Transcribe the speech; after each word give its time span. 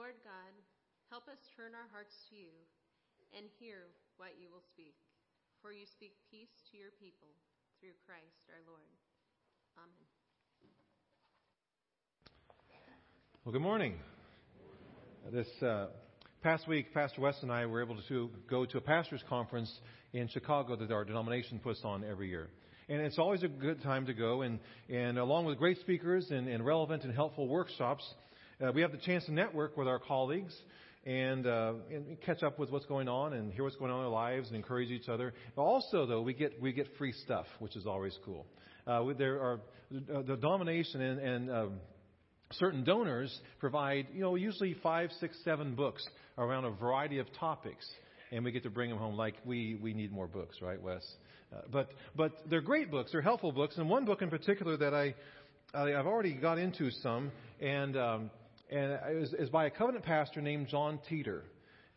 Lord 0.00 0.16
God, 0.24 0.54
help 1.10 1.28
us 1.28 1.36
turn 1.54 1.76
our 1.76 1.84
hearts 1.92 2.16
to 2.30 2.34
you 2.34 2.48
and 3.36 3.44
hear 3.60 3.92
what 4.16 4.30
you 4.40 4.48
will 4.48 4.64
speak. 4.72 4.96
For 5.60 5.76
you 5.76 5.84
speak 5.92 6.12
peace 6.30 6.48
to 6.72 6.78
your 6.78 6.88
people 6.96 7.28
through 7.80 7.92
Christ 8.08 8.40
our 8.48 8.64
Lord. 8.64 8.88
Amen. 9.76 10.08
Well, 13.44 13.52
good 13.52 13.60
morning. 13.60 13.96
This 15.30 15.48
uh, 15.60 15.88
past 16.42 16.66
week, 16.66 16.94
Pastor 16.94 17.20
West 17.20 17.42
and 17.42 17.52
I 17.52 17.66
were 17.66 17.82
able 17.82 17.98
to 18.08 18.30
go 18.48 18.64
to 18.64 18.78
a 18.78 18.80
pastor's 18.80 19.22
conference 19.28 19.70
in 20.14 20.28
Chicago 20.28 20.76
that 20.76 20.90
our 20.90 21.04
denomination 21.04 21.58
puts 21.58 21.84
on 21.84 22.04
every 22.04 22.30
year. 22.30 22.48
And 22.88 23.02
it's 23.02 23.18
always 23.18 23.42
a 23.42 23.48
good 23.48 23.82
time 23.82 24.06
to 24.06 24.14
go, 24.14 24.40
and, 24.40 24.60
and 24.88 25.18
along 25.18 25.44
with 25.44 25.58
great 25.58 25.78
speakers 25.80 26.30
and, 26.30 26.48
and 26.48 26.64
relevant 26.64 27.04
and 27.04 27.12
helpful 27.12 27.46
workshops, 27.46 28.02
uh, 28.62 28.72
we 28.72 28.82
have 28.82 28.92
the 28.92 28.98
chance 28.98 29.24
to 29.26 29.32
network 29.32 29.76
with 29.76 29.88
our 29.88 29.98
colleagues 29.98 30.54
and, 31.04 31.46
uh, 31.46 31.72
and 31.90 32.20
catch 32.20 32.42
up 32.42 32.58
with 32.58 32.70
what's 32.70 32.86
going 32.86 33.08
on 33.08 33.32
and 33.32 33.52
hear 33.52 33.64
what's 33.64 33.76
going 33.76 33.90
on 33.90 33.98
in 33.98 34.04
their 34.04 34.12
lives 34.12 34.48
and 34.48 34.56
encourage 34.56 34.90
each 34.90 35.08
other. 35.08 35.32
Also, 35.56 36.06
though, 36.06 36.20
we 36.20 36.34
get 36.34 36.60
we 36.60 36.72
get 36.72 36.86
free 36.98 37.12
stuff, 37.12 37.46
which 37.58 37.76
is 37.76 37.86
always 37.86 38.16
cool. 38.24 38.46
Uh, 38.86 39.04
there 39.16 39.40
are 39.40 39.60
the 39.90 40.36
domination 40.36 41.00
and, 41.00 41.20
and 41.20 41.50
um, 41.50 41.72
certain 42.52 42.84
donors 42.84 43.36
provide, 43.58 44.06
you 44.12 44.20
know, 44.20 44.34
usually 44.34 44.74
five, 44.82 45.10
six, 45.20 45.36
seven 45.44 45.74
books 45.74 46.04
around 46.38 46.64
a 46.64 46.70
variety 46.70 47.18
of 47.18 47.26
topics, 47.38 47.86
and 48.32 48.44
we 48.44 48.52
get 48.52 48.62
to 48.64 48.70
bring 48.70 48.90
them 48.90 48.98
home. 48.98 49.16
Like 49.16 49.34
we 49.44 49.78
we 49.80 49.94
need 49.94 50.12
more 50.12 50.26
books, 50.26 50.56
right, 50.60 50.80
Wes? 50.82 51.02
Uh, 51.52 51.62
but 51.72 51.90
but 52.14 52.32
they're 52.48 52.60
great 52.60 52.90
books. 52.90 53.12
They're 53.12 53.22
helpful 53.22 53.52
books, 53.52 53.76
and 53.78 53.88
one 53.88 54.04
book 54.04 54.22
in 54.22 54.30
particular 54.30 54.76
that 54.76 54.94
I, 54.94 55.14
I 55.74 55.94
I've 55.94 56.06
already 56.06 56.34
got 56.34 56.58
into 56.58 56.90
some, 56.90 57.32
and 57.60 57.96
um, 57.96 58.30
and 58.70 58.92
it 58.92 59.20
was, 59.20 59.32
it 59.32 59.40
was 59.40 59.50
by 59.50 59.66
a 59.66 59.70
covenant 59.70 60.04
pastor 60.04 60.40
named 60.40 60.68
Jon 60.68 61.00
Teter. 61.08 61.42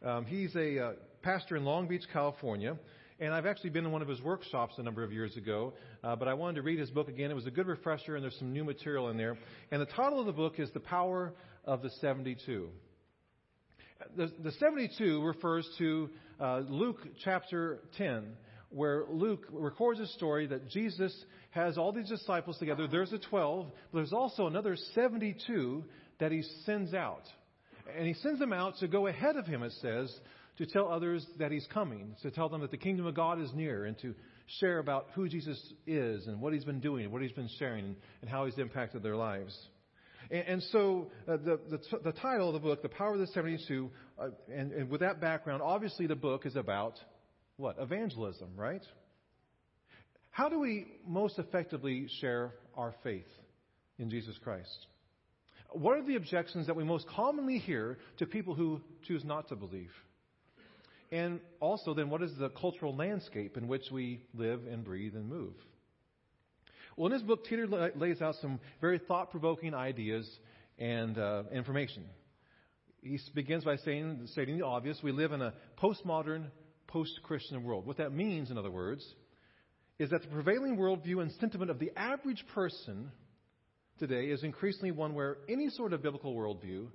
Um, 0.04 0.26
he's 0.26 0.56
a 0.56 0.80
uh, 0.80 0.92
pastor 1.22 1.56
in 1.56 1.64
Long 1.64 1.88
Beach, 1.88 2.04
California. 2.12 2.78
And 3.20 3.32
I've 3.32 3.46
actually 3.46 3.70
been 3.70 3.86
in 3.86 3.92
one 3.92 4.02
of 4.02 4.08
his 4.08 4.22
workshops 4.22 4.74
a 4.80 4.84
number 4.84 5.04
of 5.04 5.14
years 5.14 5.38
ago, 5.38 5.74
uh, 6.04 6.16
but 6.16 6.28
I 6.28 6.34
wanted 6.34 6.56
to 6.56 6.62
read 6.64 6.80
his 6.80 6.90
book 6.90 7.08
again. 7.08 7.30
It 7.30 7.36
was 7.36 7.46
a 7.46 7.52
good 7.52 7.68
refresher, 7.68 8.16
and 8.16 8.24
there's 8.24 8.38
some 8.40 8.52
new 8.52 8.64
material 8.64 9.10
in 9.10 9.18
there. 9.18 9.38
And 9.72 9.80
the 9.80 9.86
title 9.86 10.20
of 10.20 10.26
the 10.26 10.34
book 10.34 10.60
is 10.60 10.70
The 10.74 10.80
Power 10.80 11.32
of 11.64 11.84
the 11.84 11.92
72. 12.02 12.70
The, 14.18 14.32
the 14.44 14.52
72 14.54 15.24
refers 15.24 15.70
to 15.78 16.10
uh, 16.40 16.64
Luke 16.68 17.00
chapter 17.24 17.82
10, 17.98 18.26
where 18.72 19.06
Luke 19.10 19.46
records 19.52 20.00
a 20.00 20.08
story 20.08 20.48
that 20.48 20.70
Jesus 20.70 21.16
has 21.52 21.78
all 21.78 21.92
these 21.92 22.10
disciples 22.10 22.58
together. 22.58 22.88
There's 22.88 23.12
the 23.12 23.20
12, 23.20 23.68
but 23.92 24.00
there's 24.00 24.12
also 24.12 24.48
another 24.48 24.76
72 24.96 25.84
that 26.20 26.32
he 26.32 26.44
sends 26.66 26.94
out. 26.94 27.24
And 27.98 28.08
he 28.08 28.14
sends 28.16 28.40
them 28.40 28.54
out 28.54 28.78
to 28.80 28.88
go 28.88 29.08
ahead 29.08 29.36
of 29.36 29.46
him, 29.46 29.64
it 29.64 29.74
says, 29.82 30.14
to 30.58 30.66
tell 30.66 30.88
others 30.88 31.26
that 31.40 31.52
he's 31.52 31.68
coming, 31.74 32.16
to 32.22 32.32
tell 32.32 32.50
them 32.50 32.62
that 32.62 32.72
the 32.72 32.78
kingdom 32.78 33.06
of 33.06 33.16
God 33.16 33.42
is 33.42 33.52
near, 33.54 33.86
and 33.86 33.98
to 34.00 34.14
share 34.60 34.80
about 34.80 35.08
who 35.16 35.28
Jesus 35.28 35.60
is 35.88 36.28
and 36.28 36.40
what 36.40 36.54
he's 36.54 36.64
been 36.64 36.80
doing, 36.80 37.12
what 37.12 37.22
he's 37.22 37.32
been 37.32 37.50
sharing, 37.60 37.96
and 38.22 38.30
how 38.30 38.46
he's 38.46 38.58
impacted 38.58 39.02
their 39.04 39.16
lives. 39.16 39.58
And, 40.30 40.48
and 40.48 40.64
so 40.64 41.12
uh, 41.28 41.38
the, 41.38 41.60
the, 41.70 42.00
the, 42.04 42.12
title 42.12 42.50
of 42.50 42.54
the 42.54 42.60
book, 42.60 42.82
The 42.82 42.90
Power 42.90 43.14
of 43.14 43.20
the 43.20 43.28
72, 43.28 43.90
uh, 44.20 44.28
and, 44.54 44.72
and 44.72 44.90
with 44.90 45.02
that 45.02 45.20
background, 45.20 45.62
obviously 45.62 46.08
the 46.08 46.16
book 46.16 46.46
is 46.46 46.56
about 46.56 47.00
what? 47.58 47.78
Evangelism, 47.80 48.50
right? 48.56 48.84
How 50.32 50.50
do 50.50 50.60
we 50.60 50.88
most 51.08 51.38
effectively 51.38 52.08
share 52.20 52.54
our 52.76 52.94
faith 53.04 53.28
in 54.00 54.10
Jesus 54.10 54.36
Christ? 54.44 54.88
What 55.74 55.98
are 55.98 56.06
the 56.06 56.16
objections 56.16 56.68
that 56.68 56.76
we 56.76 56.84
most 56.84 57.08
commonly 57.08 57.58
hear 57.58 57.98
to 58.18 58.26
people 58.26 58.54
who 58.54 58.82
choose 59.08 59.24
not 59.24 59.50
to 59.50 59.56
believe? 59.56 59.92
And 61.12 61.40
also, 61.60 61.94
then, 61.94 62.10
what 62.10 62.24
is 62.24 62.32
the 62.38 62.50
cultural 62.50 62.96
landscape 62.96 63.58
in 63.58 63.68
which 63.68 63.84
we 63.92 64.22
live 64.34 64.62
and 64.72 64.84
breathe 64.84 65.16
and 65.16 65.28
move? 65.28 65.54
Well, 66.96 67.08
in 67.08 67.14
his 67.14 67.24
book, 67.24 67.46
Teter 67.46 67.68
lays 67.96 68.22
out 68.22 68.36
some 68.42 68.60
very 68.82 69.00
thought 69.00 69.32
provoking 69.32 69.74
ideas 69.74 70.30
and 70.78 71.18
uh, 71.18 71.44
information. 71.52 72.06
He 73.02 73.20
begins 73.34 73.64
by 73.64 73.78
saying, 73.78 74.28
stating 74.32 74.58
the 74.58 74.66
obvious 74.66 75.00
we 75.04 75.12
live 75.12 75.32
in 75.32 75.42
a 75.42 75.54
postmodern, 75.82 76.46
post 76.88 77.20
Christian 77.24 77.64
world. 77.64 77.86
What 77.86 77.98
that 77.98 78.14
means, 78.14 78.52
in 78.52 78.58
other 78.58 78.72
words, 78.72 79.04
is 80.00 80.12
that 80.12 80.22
the 80.22 80.28
prevailing 80.28 80.78
worldview 80.78 81.22
and 81.22 81.32
sentiment 81.34 81.72
of 81.72 81.80
the 81.80 81.92
average 81.96 82.44
person 82.54 83.12
today 84.00 84.26
is 84.26 84.44
increasingly 84.44 84.92
one 84.92 85.14
where 85.14 85.38
any 85.50 85.70
sort 85.70 85.94
of 85.94 86.02
biblical 86.02 86.36
worldview 86.36 86.88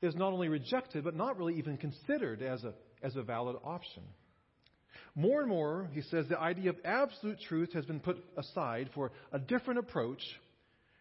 is 0.00 0.14
not 0.16 0.32
only 0.32 0.48
rejected, 0.48 1.04
but 1.04 1.14
not 1.14 1.38
really 1.38 1.56
even 1.58 1.76
considered 1.76 2.42
as 2.42 2.64
a, 2.64 2.74
as 3.02 3.16
a 3.16 3.22
valid 3.22 3.56
option. 3.64 4.02
More 5.14 5.40
and 5.40 5.48
more, 5.48 5.88
he 5.92 6.02
says, 6.02 6.26
the 6.28 6.38
idea 6.38 6.70
of 6.70 6.76
absolute 6.84 7.38
truth 7.48 7.72
has 7.74 7.84
been 7.84 8.00
put 8.00 8.16
aside 8.36 8.90
for 8.94 9.12
a 9.30 9.38
different 9.38 9.78
approach, 9.78 10.22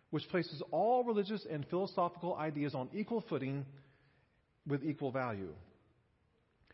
which 0.09 0.28
places 0.30 0.62
all 0.72 1.03
religious 1.03 1.46
and 1.50 1.66
philosophical 1.69 2.36
ideas 2.36 2.75
on 2.75 2.90
equal 2.94 3.24
footing 3.30 3.66
with 4.68 4.84
equal 4.84 5.12
value. 5.12 5.53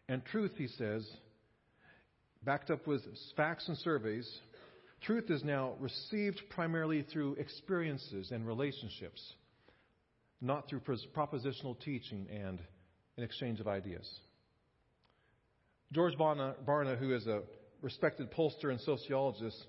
And 0.09 0.25
truth, 0.25 0.53
he 0.57 0.68
says, 0.68 1.07
backed 2.44 2.72
up 2.72 2.88
with 2.88 3.01
facts 3.35 3.68
and 3.68 3.78
surveys, 3.78 4.28
Truth 5.01 5.29
is 5.29 5.43
now 5.43 5.73
received 5.79 6.41
primarily 6.49 7.03
through 7.03 7.35
experiences 7.35 8.31
and 8.31 8.45
relationships, 8.45 9.21
not 10.41 10.67
through 10.67 10.81
propositional 11.15 11.79
teaching 11.79 12.27
and 12.31 12.61
an 13.17 13.23
exchange 13.23 13.59
of 13.59 13.67
ideas. 13.67 14.09
George 15.93 16.15
Barna, 16.17 16.97
who 16.97 17.13
is 17.13 17.27
a 17.27 17.41
respected 17.81 18.31
pollster 18.31 18.71
and 18.71 18.81
sociologist, 18.81 19.67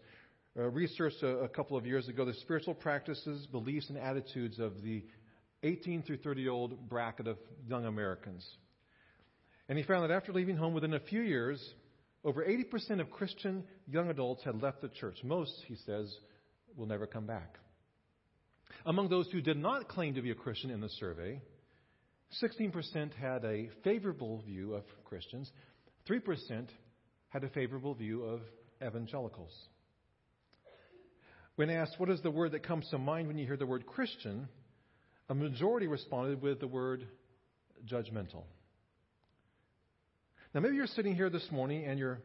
uh, 0.59 0.63
researched 0.71 1.23
a, 1.23 1.39
a, 1.39 1.49
couple 1.49 1.77
of 1.77 1.87
years 1.87 2.09
ago 2.09 2.25
the 2.25 2.35
spiritual 2.35 2.75
practices, 2.75 3.47
beliefs, 3.47 3.89
and 3.91 3.99
attitudes 3.99 4.59
of 4.59 4.83
the 4.83 5.05
18 5.63 6.03
through 6.03 6.17
30 6.17 6.41
year 6.41 6.51
old 6.51 6.89
bracket 6.89 7.29
of 7.29 7.37
young 7.69 7.85
Americans. 7.85 8.45
And 9.69 9.79
he 9.79 9.85
found 9.85 10.09
that 10.09 10.15
after 10.15 10.33
leaving 10.33 10.57
home 10.57 10.75
within 10.75 10.95
a 10.95 11.01
few 11.01 11.21
years, 11.21 11.63
over 12.25 12.45
80% 12.45 13.01
of 13.01 13.11
Christian 13.11 13.65
young 13.87 14.11
adults 14.11 14.43
had 14.45 14.61
left 14.63 14.81
the 14.81 14.89
church. 14.89 15.19
Most, 15.23 15.53
he 15.67 15.77
says, 15.87 16.13
will 16.77 16.87
never 16.87 17.07
come 17.07 17.27
back. 17.27 17.57
Among 18.85 19.09
those 19.09 19.29
who 19.31 19.41
did 19.41 19.57
not 19.57 19.89
claim 19.89 20.15
to 20.15 20.23
be 20.23 20.31
a 20.31 20.35
Christian 20.35 20.71
in 20.71 20.81
the 20.81 20.89
survey, 20.89 21.41
16% 22.43 23.15
had 23.15 23.45
a 23.45 23.71
favorable 23.83 24.43
view 24.43 24.75
of 24.75 24.85
Christians, 25.05 25.51
3% 26.09 26.69
had 27.29 27.45
a 27.45 27.49
favorable 27.49 27.95
view 27.95 28.25
of 28.25 28.41
evangelicals. 28.85 29.53
When 31.57 31.71
asked, 31.71 31.99
what 31.99 32.11
is 32.11 32.21
the 32.21 32.31
word 32.31 32.53
that 32.53 32.63
comes 32.63 32.89
to 32.91 32.99
mind 32.99 33.27
when 33.27 33.39
you 33.39 33.47
hear 33.47 33.57
the 33.57 33.67
word 33.67 33.87
Christian, 33.87 34.49
a 35.29 35.35
majority 35.35 35.87
responded 35.87 36.41
with 36.41 36.61
the 36.61 36.69
word 36.69 37.07
judgmental. 37.85 38.45
Now, 40.55 40.61
maybe 40.61 40.77
you're 40.77 40.87
sitting 40.87 41.15
here 41.15 41.29
this 41.29 41.47
morning 41.51 41.85
and 41.85 41.99
you're, 41.99 42.21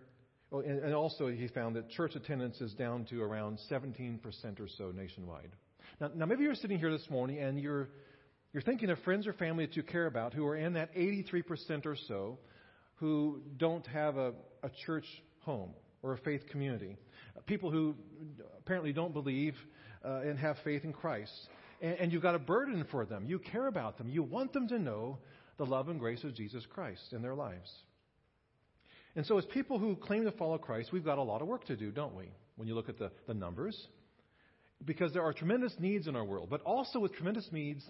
oh, 0.51 0.61
and 0.61 0.93
also 0.93 1.27
he 1.27 1.47
found 1.47 1.75
that 1.75 1.89
church 1.89 2.15
attendance 2.15 2.61
is 2.61 2.73
down 2.73 3.05
to 3.05 3.21
around 3.21 3.59
17% 3.69 4.21
or 4.59 4.67
so 4.77 4.91
nationwide. 4.91 5.51
Now, 5.99 6.11
now 6.15 6.25
maybe 6.25 6.43
you're 6.43 6.55
sitting 6.55 6.79
here 6.79 6.91
this 6.91 7.09
morning 7.09 7.39
and 7.39 7.59
you're, 7.59 7.89
you're 8.53 8.63
thinking 8.63 8.89
of 8.89 8.99
friends 8.99 9.27
or 9.27 9.33
family 9.33 9.65
that 9.65 9.75
you 9.75 9.83
care 9.83 10.05
about 10.05 10.33
who 10.33 10.45
are 10.45 10.55
in 10.55 10.73
that 10.73 10.95
83% 10.95 11.85
or 11.85 11.97
so 12.07 12.39
who 12.95 13.41
don't 13.57 13.85
have 13.87 14.15
a, 14.15 14.33
a 14.63 14.69
church 14.85 15.05
home 15.39 15.71
or 16.01 16.13
a 16.13 16.17
faith 16.19 16.47
community. 16.49 16.95
People 17.45 17.71
who 17.71 17.95
apparently 18.57 18.93
don't 18.93 19.13
believe 19.13 19.55
uh, 20.05 20.21
and 20.21 20.39
have 20.39 20.55
faith 20.63 20.85
in 20.85 20.93
Christ. 20.93 21.33
And, 21.81 21.97
and 21.99 22.13
you've 22.13 22.21
got 22.21 22.35
a 22.35 22.39
burden 22.39 22.85
for 22.89 23.05
them. 23.05 23.25
You 23.25 23.39
care 23.39 23.67
about 23.67 23.97
them. 23.97 24.09
You 24.09 24.23
want 24.23 24.53
them 24.53 24.69
to 24.69 24.79
know 24.79 25.17
the 25.57 25.65
love 25.65 25.89
and 25.89 25.99
grace 25.99 26.23
of 26.23 26.33
Jesus 26.33 26.65
Christ 26.65 27.11
in 27.11 27.21
their 27.21 27.35
lives. 27.35 27.69
And 29.15 29.25
so, 29.25 29.37
as 29.37 29.45
people 29.45 29.77
who 29.77 29.95
claim 29.95 30.23
to 30.25 30.31
follow 30.31 30.57
Christ, 30.57 30.91
we've 30.91 31.05
got 31.05 31.17
a 31.17 31.23
lot 31.23 31.41
of 31.41 31.47
work 31.47 31.65
to 31.65 31.75
do, 31.75 31.91
don't 31.91 32.15
we? 32.15 32.31
When 32.55 32.67
you 32.67 32.75
look 32.75 32.89
at 32.89 32.97
the, 32.97 33.11
the 33.27 33.33
numbers. 33.33 33.79
Because 34.83 35.13
there 35.13 35.23
are 35.23 35.33
tremendous 35.33 35.73
needs 35.79 36.07
in 36.07 36.15
our 36.15 36.25
world. 36.25 36.49
But 36.49 36.61
also, 36.61 36.99
with 36.99 37.13
tremendous 37.13 37.47
needs, 37.51 37.83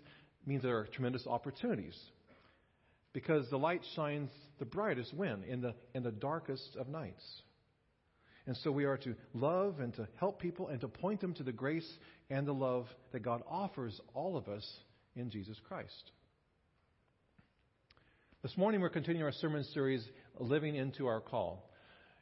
means 0.45 0.63
there 0.63 0.77
are 0.77 0.87
tremendous 0.87 1.25
opportunities. 1.25 1.97
Because 3.13 3.49
the 3.49 3.57
light 3.57 3.81
shines 3.95 4.29
the 4.59 4.65
brightest 4.65 5.13
when? 5.13 5.43
In 5.43 5.61
the, 5.61 5.73
in 5.93 6.03
the 6.03 6.11
darkest 6.11 6.75
of 6.77 6.87
nights. 6.89 7.23
And 8.45 8.57
so 8.57 8.71
we 8.71 8.83
are 8.83 8.97
to 8.97 9.15
love 9.33 9.79
and 9.79 9.93
to 9.95 10.07
help 10.19 10.41
people 10.41 10.67
and 10.67 10.81
to 10.81 10.87
point 10.87 11.21
them 11.21 11.33
to 11.35 11.43
the 11.43 11.53
grace 11.53 11.89
and 12.29 12.45
the 12.45 12.53
love 12.53 12.87
that 13.13 13.21
God 13.23 13.41
offers 13.49 13.99
all 14.13 14.35
of 14.35 14.49
us 14.49 14.67
in 15.15 15.29
Jesus 15.29 15.57
Christ. 15.67 16.11
This 18.43 18.57
morning 18.57 18.81
we're 18.81 18.89
continuing 18.89 19.23
our 19.23 19.31
sermon 19.31 19.63
series 19.73 20.05
living 20.37 20.75
into 20.75 21.07
our 21.07 21.21
call. 21.21 21.63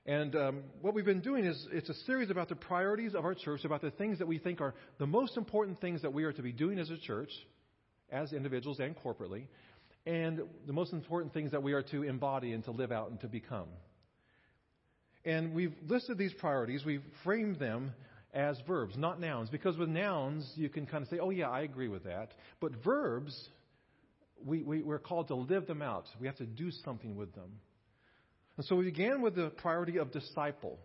And 0.05 0.35
um, 0.35 0.63
what 0.79 0.93
we've 0.93 1.03
been 1.03 1.21
doing 1.21 1.45
is 1.45 1.65
it's 1.71 1.89
a 1.89 1.95
series 2.05 2.29
about 2.29 2.47
the 2.47 2.55
priorities 2.55 3.15
of 3.15 3.25
our 3.25 3.33
church, 3.33 3.65
about 3.65 3.81
the 3.81 3.89
things 3.89 4.19
that 4.19 4.27
we 4.27 4.37
think 4.37 4.61
are 4.61 4.75
the 4.99 5.07
most 5.07 5.35
important 5.35 5.81
things 5.81 6.03
that 6.03 6.13
we 6.13 6.23
are 6.23 6.31
to 6.31 6.43
be 6.43 6.51
doing 6.51 6.77
as 6.77 6.91
a 6.91 6.97
church, 6.99 7.31
as 8.11 8.33
individuals 8.33 8.79
and 8.79 8.95
corporately. 8.97 9.45
And 10.05 10.41
the 10.67 10.73
most 10.73 10.93
important 10.93 11.33
things 11.33 11.53
that 11.53 11.63
we 11.63 11.73
are 11.73 11.81
to 11.81 12.03
embody 12.03 12.53
and 12.53 12.63
to 12.65 12.71
live 12.71 12.91
out 12.91 13.09
and 13.09 13.19
to 13.21 13.27
become. 13.27 13.69
And 15.25 15.55
we've 15.55 15.73
listed 15.87 16.19
these 16.19 16.33
priorities, 16.33 16.85
we've 16.85 17.01
framed 17.23 17.57
them 17.57 17.93
as 18.31 18.59
verbs, 18.67 18.95
not 18.95 19.19
nouns. 19.19 19.49
Because 19.49 19.75
with 19.75 19.89
nouns, 19.89 20.53
you 20.55 20.69
can 20.69 20.85
kind 20.85 21.01
of 21.01 21.09
say, 21.09 21.17
oh, 21.17 21.31
yeah, 21.31 21.49
I 21.49 21.61
agree 21.61 21.87
with 21.87 22.03
that. 22.03 22.29
But 22.59 22.73
verbs, 22.83 23.49
we, 24.45 24.63
we, 24.63 24.81
we're 24.81 24.99
called 24.99 25.27
to 25.29 25.35
live 25.35 25.67
them 25.67 25.81
out. 25.81 26.05
We 26.19 26.27
have 26.27 26.37
to 26.37 26.45
do 26.45 26.71
something 26.83 27.15
with 27.15 27.33
them. 27.33 27.59
And 28.57 28.65
so 28.65 28.75
we 28.75 28.85
began 28.85 29.21
with 29.21 29.35
the 29.35 29.49
priority 29.49 29.97
of 29.97 30.11
disciple. 30.11 30.79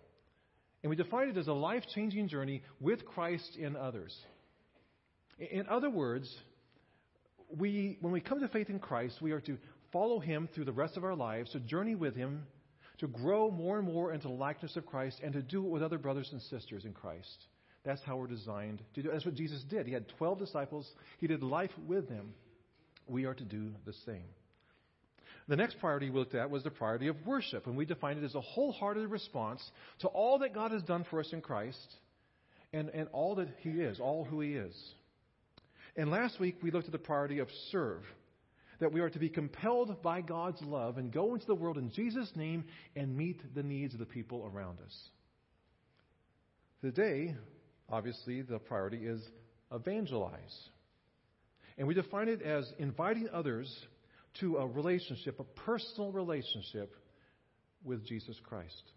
And 0.83 0.91
we 0.91 0.97
defined 0.97 1.37
it 1.37 1.39
as 1.39 1.49
a 1.49 1.53
life 1.53 1.83
changing 1.95 2.29
journey 2.29 2.63
with 2.81 3.05
Christ 3.05 3.57
in 3.59 3.77
others. 3.77 4.17
In 5.39 5.69
other 5.69 5.91
words, 5.91 6.33
we, 7.55 7.99
when 8.01 8.13
we 8.13 8.21
come 8.21 8.41
to 8.41 8.49
faith 8.49 8.71
in 8.71 8.79
Christ, 8.79 9.21
we 9.21 9.33
are 9.33 9.41
to 9.43 9.59
follow 9.93 10.21
Him 10.21 10.49
through 10.55 10.65
the 10.65 10.73
rest 10.73 10.97
of 10.97 11.05
our 11.05 11.15
lives, 11.15 11.53
to 11.53 11.61
journey 11.61 11.95
with 11.95 12.15
Him, 12.15 12.45
to 12.99 13.07
grow 13.07 13.51
more 13.51 13.79
and 13.79 13.87
more 13.87 14.13
into 14.13 14.29
the 14.29 14.35
likeness 14.35 14.77
of 14.77 14.87
Christ, 14.87 15.21
and 15.23 15.33
to 15.35 15.43
do 15.43 15.65
it 15.65 15.69
with 15.69 15.83
other 15.83 15.99
brothers 15.99 16.31
and 16.33 16.41
sisters 16.43 16.85
in 16.85 16.93
Christ. 16.93 17.47
That's 17.85 18.03
how 18.03 18.17
we're 18.17 18.27
designed 18.27 18.83
to 18.95 19.03
do. 19.03 19.11
That's 19.13 19.25
what 19.25 19.35
Jesus 19.35 19.63
did. 19.69 19.87
He 19.87 19.93
had 19.93 20.09
12 20.19 20.39
disciples. 20.39 20.91
He 21.19 21.27
did 21.27 21.43
life 21.43 21.71
with 21.87 22.09
them. 22.09 22.35
We 23.07 23.25
are 23.25 23.35
to 23.35 23.45
do 23.45 23.71
the 23.85 23.93
same. 24.05 24.25
The 25.49 25.57
next 25.57 25.79
priority 25.79 26.11
we 26.11 26.19
looked 26.19 26.35
at 26.35 26.51
was 26.51 26.65
the 26.65 26.71
priority 26.71 27.07
of 27.07 27.25
worship, 27.25 27.67
and 27.67 27.77
we 27.77 27.85
defined 27.85 28.19
it 28.19 28.25
as 28.25 28.35
a 28.35 28.41
wholehearted 28.41 29.09
response 29.09 29.63
to 30.01 30.09
all 30.09 30.41
that 30.41 30.55
God 30.55 30.73
has 30.73 30.83
done 30.83 31.05
for 31.09 31.21
us 31.21 31.33
in 31.33 31.41
Christ 31.41 31.95
and, 32.73 32.91
and 32.91 33.09
all 33.13 33.37
that 33.37 33.49
He 33.61 33.71
is, 33.71 34.01
all 34.01 34.25
who 34.25 34.41
He 34.41 34.55
is. 34.55 34.75
And 35.97 36.11
last 36.11 36.41
week 36.41 36.57
we 36.63 36.73
looked 36.73 36.87
at 36.87 36.93
the 36.93 36.99
priority 36.99 37.39
of 37.39 37.49
serve, 37.71 38.03
that 38.81 38.93
we 38.93 39.01
are 39.01 39.09
to 39.09 39.19
be 39.19 39.29
compelled 39.29 40.03
by 40.03 40.21
God's 40.21 40.61
love 40.63 40.99
and 40.99 41.13
go 41.13 41.35
into 41.35 41.47
the 41.47 41.55
world 41.55 41.79
in 41.79 41.91
Jesus' 41.93 42.31
name 42.35 42.65
and 42.97 43.17
meet 43.17 43.41
the 43.55 43.63
needs 43.63 43.95
of 43.95 44.01
the 44.01 44.07
people 44.07 44.51
around 44.53 44.79
us. 44.85 44.95
Today, 46.83 47.35
obviously, 47.89 48.43
the 48.43 48.59
priority 48.59 49.07
is 49.07 49.23
evangelize. 49.73 50.69
And 51.79 51.87
we 51.87 51.95
define 51.95 52.29
it 52.29 52.43
as 52.43 52.71
inviting 52.79 53.29
others 53.33 53.75
to 54.41 54.57
a 54.57 54.67
relationship, 54.67 55.41
a 55.41 55.45
personal 55.45 56.13
relationship 56.13 56.95
with 57.85 58.07
Jesus 58.07 58.37
Christ. 58.45 58.93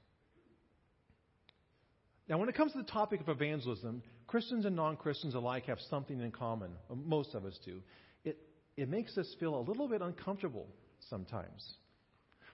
Now, 2.28 2.38
when 2.38 2.48
it 2.48 2.56
comes 2.56 2.74
to 2.74 2.78
the 2.78 2.84
topic 2.84 3.22
of 3.22 3.30
evangelism, 3.30 4.04
Christians 4.28 4.66
and 4.66 4.76
non 4.76 4.96
Christians 4.98 5.34
alike 5.34 5.66
have 5.66 5.80
something 5.90 6.22
in 6.22 6.32
common. 6.32 6.72
Uh, 6.90 6.96
most 6.96 7.34
of 7.34 7.44
us 7.46 7.58
do. 7.66 7.82
It, 8.24 8.38
it 8.78 8.88
makes 8.88 9.18
us 9.18 9.28
feel 9.40 9.56
a 9.56 9.64
little 9.64 9.88
bit 9.88 10.02
uncomfortable 10.02 10.68
sometimes. 11.10 11.74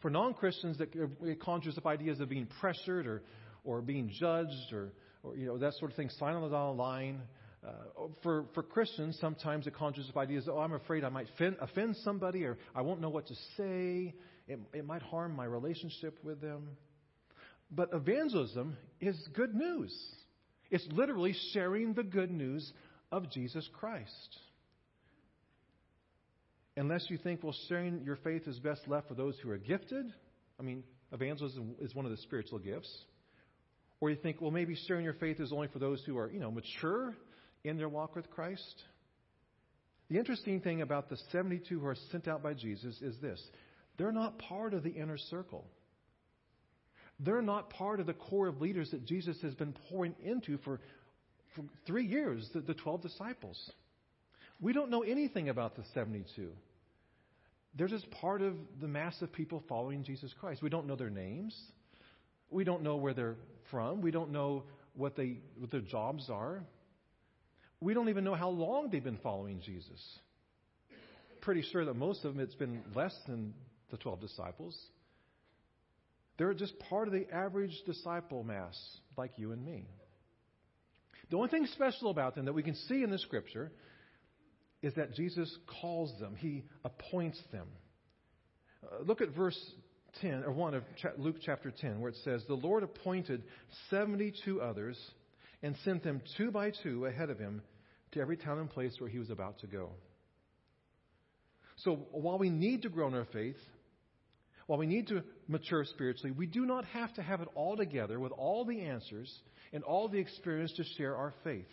For 0.01 0.09
non 0.09 0.33
Christians, 0.33 0.79
uh, 0.79 0.85
it 1.23 1.41
conjures 1.41 1.77
up 1.77 1.85
ideas 1.85 2.21
of 2.21 2.29
being 2.29 2.47
pressured 2.61 3.05
or, 3.05 3.23
or 3.65 3.81
being 3.81 4.09
judged 4.17 4.71
or, 4.71 4.93
or 5.23 5.35
you 5.35 5.45
know, 5.45 5.57
that 5.57 5.73
sort 5.73 5.91
of 5.91 5.97
thing, 5.97 6.09
sign 6.09 6.35
on 6.35 6.43
the 6.43 6.49
dotted 6.49 6.77
line. 6.77 7.21
Uh, 7.65 8.07
for, 8.21 8.45
for 8.53 8.61
Christians, 8.61 9.17
sometimes 9.19 9.65
it 9.65 9.73
conjures 9.73 10.07
up 10.09 10.17
ideas, 10.17 10.47
oh, 10.49 10.59
I'm 10.59 10.73
afraid 10.73 11.03
I 11.03 11.09
might 11.09 11.27
offend, 11.33 11.55
offend 11.59 11.95
somebody 12.03 12.43
or 12.43 12.57
I 12.75 12.81
won't 12.81 13.01
know 13.01 13.09
what 13.09 13.27
to 13.27 13.35
say. 13.57 14.13
It, 14.47 14.59
it 14.73 14.85
might 14.85 15.01
harm 15.01 15.35
my 15.35 15.45
relationship 15.45 16.19
with 16.23 16.41
them. 16.41 16.69
But 17.71 17.89
evangelism 17.93 18.77
is 19.01 19.17
good 19.33 19.55
news. 19.55 19.95
It's 20.69 20.85
literally 20.91 21.35
sharing 21.53 21.93
the 21.93 22.03
good 22.03 22.29
news 22.29 22.71
of 23.11 23.31
Jesus 23.31 23.67
Christ. 23.73 24.39
Unless 26.77 27.09
you 27.09 27.17
think, 27.17 27.43
well, 27.43 27.55
sharing 27.67 28.03
your 28.03 28.17
faith 28.17 28.47
is 28.47 28.59
best 28.59 28.81
left 28.87 29.07
for 29.07 29.15
those 29.15 29.37
who 29.41 29.49
are 29.49 29.57
gifted. 29.57 30.05
I 30.59 30.63
mean, 30.63 30.83
evangelism 31.11 31.75
is 31.79 31.95
one 31.95 32.05
of 32.05 32.11
the 32.11 32.17
spiritual 32.17 32.59
gifts. 32.59 32.93
Or 34.01 34.09
you 34.09 34.17
think, 34.17 34.41
well, 34.41 34.51
maybe 34.51 34.75
sharing 34.87 35.05
your 35.05 35.13
faith 35.13 35.39
is 35.39 35.51
only 35.51 35.69
for 35.69 35.79
those 35.79 36.03
who 36.05 36.17
are, 36.17 36.29
you 36.29 36.39
know, 36.39 36.51
mature 36.51 37.15
in 37.65 37.77
their 37.77 37.89
walk 37.89 38.15
with 38.15 38.29
Christ. 38.29 38.83
The 40.09 40.17
interesting 40.17 40.61
thing 40.61 40.81
about 40.81 41.09
the 41.09 41.17
72 41.31 41.79
who 41.79 41.85
are 41.85 41.95
sent 42.11 42.27
out 42.27 42.43
by 42.43 42.53
Jesus 42.53 43.01
is 43.01 43.15
this 43.21 43.41
they're 43.97 44.11
not 44.11 44.37
part 44.37 44.73
of 44.73 44.83
the 44.83 44.91
inner 44.91 45.17
circle. 45.17 45.65
They're 47.19 47.41
not 47.41 47.69
part 47.69 47.99
of 47.99 48.07
the 48.07 48.13
core 48.13 48.47
of 48.47 48.59
leaders 48.61 48.91
that 48.91 49.05
Jesus 49.05 49.37
has 49.41 49.53
been 49.55 49.73
pouring 49.89 50.15
into 50.23 50.57
for, 50.59 50.81
for 51.55 51.63
three 51.87 52.05
years, 52.05 52.49
the, 52.53 52.59
the 52.59 52.73
12 52.73 53.01
disciples. 53.01 53.57
We 54.59 54.73
don't 54.73 54.89
know 54.89 55.01
anything 55.01 55.47
about 55.47 55.77
the 55.77 55.83
72. 55.93 56.49
They're 57.77 57.87
just 57.87 58.09
part 58.11 58.41
of 58.41 58.55
the 58.81 58.87
mass 58.87 59.21
of 59.21 59.31
people 59.31 59.63
following 59.67 60.03
Jesus 60.03 60.33
Christ. 60.39 60.61
We 60.61 60.69
don't 60.69 60.87
know 60.87 60.95
their 60.97 61.09
names. 61.09 61.57
We 62.49 62.63
don't 62.63 62.83
know 62.83 62.97
where 62.97 63.13
they're 63.13 63.35
from. 63.71 64.01
We 64.01 64.11
don't 64.11 64.31
know 64.31 64.63
what, 64.93 65.15
they, 65.15 65.37
what 65.57 65.71
their 65.71 65.81
jobs 65.81 66.29
are. 66.29 66.63
We 67.79 67.93
don't 67.93 68.09
even 68.09 68.23
know 68.23 68.35
how 68.35 68.49
long 68.49 68.89
they've 68.89 69.03
been 69.03 69.19
following 69.21 69.61
Jesus. 69.61 70.01
Pretty 71.41 71.61
sure 71.71 71.85
that 71.85 71.93
most 71.95 72.25
of 72.25 72.33
them 72.33 72.43
it's 72.43 72.55
been 72.55 72.81
less 72.95 73.15
than 73.27 73.53
the 73.91 73.97
12 73.97 74.21
disciples. 74.21 74.75
They're 76.37 76.53
just 76.53 76.77
part 76.79 77.07
of 77.07 77.13
the 77.13 77.27
average 77.31 77.73
disciple 77.85 78.43
mass, 78.43 78.75
like 79.17 79.31
you 79.37 79.51
and 79.51 79.63
me. 79.63 79.87
The 81.29 81.37
only 81.37 81.49
thing 81.49 81.65
special 81.67 82.09
about 82.09 82.35
them 82.35 82.45
that 82.45 82.53
we 82.53 82.63
can 82.63 82.75
see 82.75 83.03
in 83.03 83.09
the 83.09 83.17
scripture 83.19 83.71
is 84.81 84.93
that 84.95 85.13
Jesus 85.13 85.55
calls 85.81 86.17
them, 86.19 86.35
He 86.35 86.63
appoints 86.83 87.41
them. 87.51 87.67
Uh, 88.83 89.03
look 89.03 89.21
at 89.21 89.29
verse 89.29 89.57
10, 90.21 90.43
or 90.43 90.51
1 90.51 90.75
of 90.75 90.83
Luke 91.17 91.37
chapter 91.41 91.71
10, 91.71 91.99
where 91.99 92.09
it 92.09 92.17
says, 92.23 92.43
The 92.47 92.53
Lord 92.53 92.83
appointed 92.83 93.43
72 93.89 94.61
others 94.61 94.97
and 95.61 95.75
sent 95.83 96.03
them 96.03 96.21
two 96.37 96.51
by 96.51 96.71
two 96.83 97.05
ahead 97.05 97.29
of 97.29 97.39
him 97.39 97.61
to 98.11 98.19
every 98.19 98.37
town 98.37 98.59
and 98.59 98.69
place 98.69 98.95
where 98.99 99.09
he 99.09 99.19
was 99.19 99.29
about 99.29 99.59
to 99.59 99.67
go. 99.67 99.89
So 101.77 102.07
while 102.11 102.37
we 102.37 102.49
need 102.49 102.83
to 102.83 102.89
grow 102.89 103.07
in 103.07 103.13
our 103.13 103.27
faith, 103.33 103.57
while 104.67 104.79
we 104.79 104.87
need 104.87 105.07
to 105.07 105.23
mature 105.47 105.85
spiritually, 105.85 106.31
we 106.31 106.47
do 106.47 106.65
not 106.65 106.85
have 106.85 107.13
to 107.15 107.21
have 107.21 107.41
it 107.41 107.47
all 107.53 107.77
together 107.77 108.19
with 108.19 108.31
all 108.31 108.65
the 108.65 108.81
answers 108.81 109.31
and 109.73 109.83
all 109.83 110.07
the 110.07 110.17
experience 110.17 110.73
to 110.73 110.83
share 110.97 111.15
our 111.15 111.33
faith. 111.43 111.65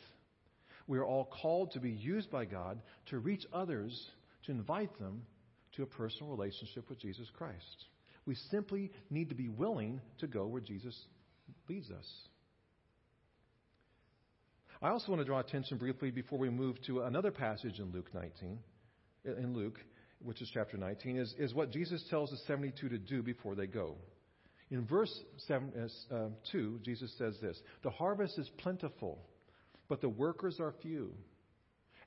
We 0.87 0.99
are 0.99 1.05
all 1.05 1.25
called 1.41 1.73
to 1.73 1.81
be 1.81 1.91
used 1.91 2.31
by 2.31 2.45
God 2.45 2.81
to 3.07 3.19
reach 3.19 3.47
others, 3.53 4.11
to 4.47 4.53
invite 4.53 4.99
them 4.99 5.23
to 5.77 5.85
a 5.85 5.87
personal 5.87 6.31
relationship 6.31 6.89
with 6.89 7.01
Jesus 7.01 7.29
Christ. 7.39 7.87
We 8.27 8.35
simply 8.51 8.91
need 9.09 9.31
to 9.31 9.35
be 9.35 9.49
willing 9.49 10.01
to 10.19 10.27
go 10.27 10.47
where 10.47 10.61
Jesus 10.61 10.97
leads 11.69 11.91
us. 11.91 12.07
I 14.83 14.89
also 14.89 15.13
want 15.13 15.21
to 15.21 15.25
draw 15.25 15.39
attention 15.39 15.79
briefly 15.79 16.11
before 16.11 16.41
we 16.41 16.51
move 16.51 16.77
to 16.87 17.03
another 17.03 17.31
passage 17.31 17.79
in 17.79 17.93
Luke 17.93 18.13
19, 18.13 18.59
in 19.25 19.55
Luke, 19.55 19.79
which 20.21 20.43
is 20.43 20.51
chapter 20.53 20.77
19, 20.77 21.19
is, 21.19 21.33
is 21.39 21.55
what 21.55 21.71
Jesus 21.71 22.05
tells 22.11 22.31
the 22.31 22.37
72 22.49 22.89
to 22.89 22.99
do 22.99 23.23
before 23.23 23.55
they 23.55 23.69
go. 23.69 23.95
In 24.73 24.85
verse 24.85 25.17
seven, 25.47 25.73
uh, 26.11 26.31
2, 26.51 26.81
Jesus 26.83 27.17
says 27.17 27.37
this 27.41 27.61
The 27.85 27.91
harvest 27.91 28.37
is 28.41 28.51
plentiful, 28.59 29.23
but 29.89 30.01
the 30.01 30.09
workers 30.09 30.59
are 30.59 30.75
few. 30.83 31.13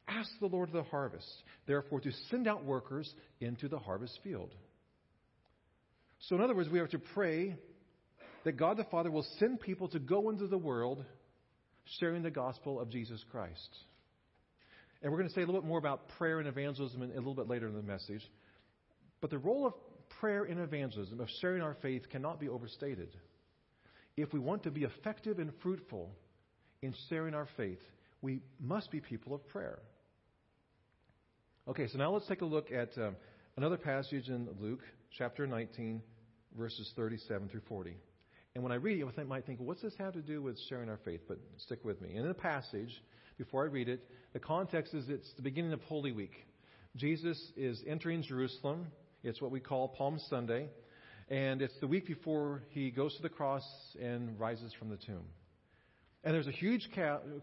Ask 0.10 0.30
the 0.42 0.48
Lord 0.48 0.68
of 0.68 0.74
the 0.74 0.84
harvest, 0.84 1.32
therefore, 1.68 2.02
to 2.02 2.12
send 2.30 2.46
out 2.46 2.66
workers 2.66 3.10
into 3.40 3.70
the 3.70 3.80
harvest 3.80 4.20
field. 4.22 4.54
So, 6.28 6.36
in 6.36 6.42
other 6.42 6.56
words, 6.56 6.70
we 6.70 6.80
are 6.80 6.88
to 6.88 7.00
pray 7.00 7.56
that 8.44 8.58
God 8.58 8.76
the 8.76 8.84
Father 8.86 9.12
will 9.12 9.26
send 9.40 9.62
people 9.62 9.88
to 9.90 10.00
go 10.00 10.30
into 10.30 10.48
the 10.48 10.58
world 10.58 11.06
sharing 12.00 12.24
the 12.24 12.32
gospel 12.32 12.80
of 12.80 12.90
Jesus 12.90 13.24
Christ. 13.32 13.70
And 15.02 15.12
we're 15.12 15.20
going 15.20 15.30
to 15.30 15.36
say 15.36 15.42
a 15.42 15.46
little 15.46 15.62
bit 15.62 15.68
more 15.68 15.78
about 15.78 16.08
prayer 16.18 16.40
and 16.40 16.48
evangelism 16.48 17.02
a 17.02 17.06
little 17.06 17.36
bit 17.36 17.48
later 17.48 17.68
in 17.68 17.76
the 17.76 17.82
message. 17.82 18.22
But 19.22 19.30
the 19.30 19.38
role 19.38 19.68
of 19.68 19.74
prayer 20.20 20.44
and 20.44 20.60
evangelism, 20.60 21.20
of 21.20 21.28
sharing 21.42 21.62
our 21.62 21.76
faith, 21.82 22.10
cannot 22.10 22.40
be 22.40 22.50
overstated. 22.50 23.10
If 24.18 24.34
we 24.34 24.40
want 24.40 24.64
to 24.64 24.72
be 24.72 24.84
effective 24.84 25.40
and 25.40 25.52
fruitful 25.62 26.12
in 26.82 26.94
sharing 27.10 27.34
our 27.34 27.48
faith, 27.58 27.82
we 28.22 28.42
must 28.60 28.92
be 28.92 29.00
people 29.00 29.34
of 29.34 29.48
prayer. 29.48 29.80
Okay, 31.68 31.88
so 31.88 31.98
now 31.98 32.12
let's 32.12 32.28
take 32.28 32.42
a 32.42 32.46
look 32.46 32.72
at 32.72 32.98
um, 32.98 33.16
another 33.58 33.78
passage 33.78 34.30
in 34.30 34.48
Luke, 34.60 34.82
chapter 35.18 35.46
19, 35.46 36.02
verses 36.58 36.92
37 36.96 37.50
through 37.50 37.62
40. 37.68 37.98
And 38.56 38.64
when 38.64 38.72
I 38.72 38.76
read 38.76 38.96
it, 38.96 39.00
you 39.00 39.26
might 39.28 39.46
think, 39.46 39.60
what's 39.60 39.82
this 39.82 39.94
have 39.98 40.14
to 40.14 40.22
do 40.22 40.42
with 40.42 40.58
sharing 40.70 40.90
our 40.90 41.00
faith? 41.04 41.22
But 41.28 41.40
stick 41.58 41.84
with 41.84 42.02
me. 42.02 42.10
And 42.12 42.20
In 42.20 42.28
the 42.30 42.34
passage, 42.34 42.90
before 43.38 43.64
I 43.64 43.68
read 43.68 43.90
it, 43.90 44.00
the 44.32 44.40
context 44.40 44.94
is 44.94 45.10
it's 45.10 45.30
the 45.36 45.42
beginning 45.42 45.74
of 45.74 45.82
Holy 45.82 46.14
Week. 46.14 46.32
Jesus 46.96 47.38
is 47.58 47.84
entering 47.86 48.24
Jerusalem. 48.24 48.88
It's 49.24 49.42
what 49.42 49.52
we 49.52 49.60
call 49.60 49.90
Palm 49.90 50.20
Sunday. 50.30 50.70
And 51.28 51.62
it's 51.62 51.78
the 51.82 51.88
week 51.88 52.08
before 52.08 52.62
he 52.70 52.92
goes 52.92 53.14
to 53.18 53.22
the 53.22 53.30
cross 53.30 53.64
and 54.02 54.40
rises 54.40 54.72
from 54.80 54.90
the 54.90 54.98
tomb. 54.98 55.26
And 56.24 56.34
there's 56.34 56.48
a 56.48 56.52
huge 56.52 56.90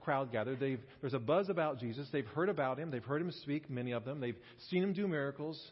crowd 0.01 0.33
gathered. 0.33 0.59
They've, 0.61 0.81
there's 1.03 1.15
a 1.15 1.19
buzz 1.19 1.51
about 1.51 1.79
Jesus. 1.79 2.09
They've 2.11 2.27
heard 2.27 2.49
about 2.49 2.79
him. 2.79 2.91
They've 2.91 3.05
heard 3.05 3.21
him 3.21 3.31
speak, 3.43 3.69
many 3.69 3.93
of 3.93 4.05
them. 4.05 4.19
They've 4.19 4.39
seen 4.71 4.83
him 4.83 4.93
do 4.93 5.07
miracles. 5.07 5.63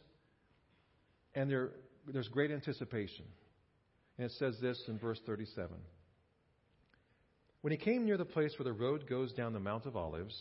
and 1.35 1.51
there's 1.51 2.29
great 2.29 2.51
anticipation. 2.51 3.25
And 4.21 4.31
it 4.31 4.37
says 4.39 4.59
this 4.61 4.79
in 4.87 4.99
verse 4.99 5.19
37. 5.25 5.75
When 7.63 7.71
he 7.71 7.79
came 7.79 8.05
near 8.05 8.19
the 8.19 8.27
place 8.27 8.53
where 8.59 8.65
the 8.65 8.79
road 8.79 9.09
goes 9.09 9.33
down 9.33 9.55
the 9.55 9.61
Mount 9.61 9.87
of 9.87 9.97
Olives, 9.97 10.39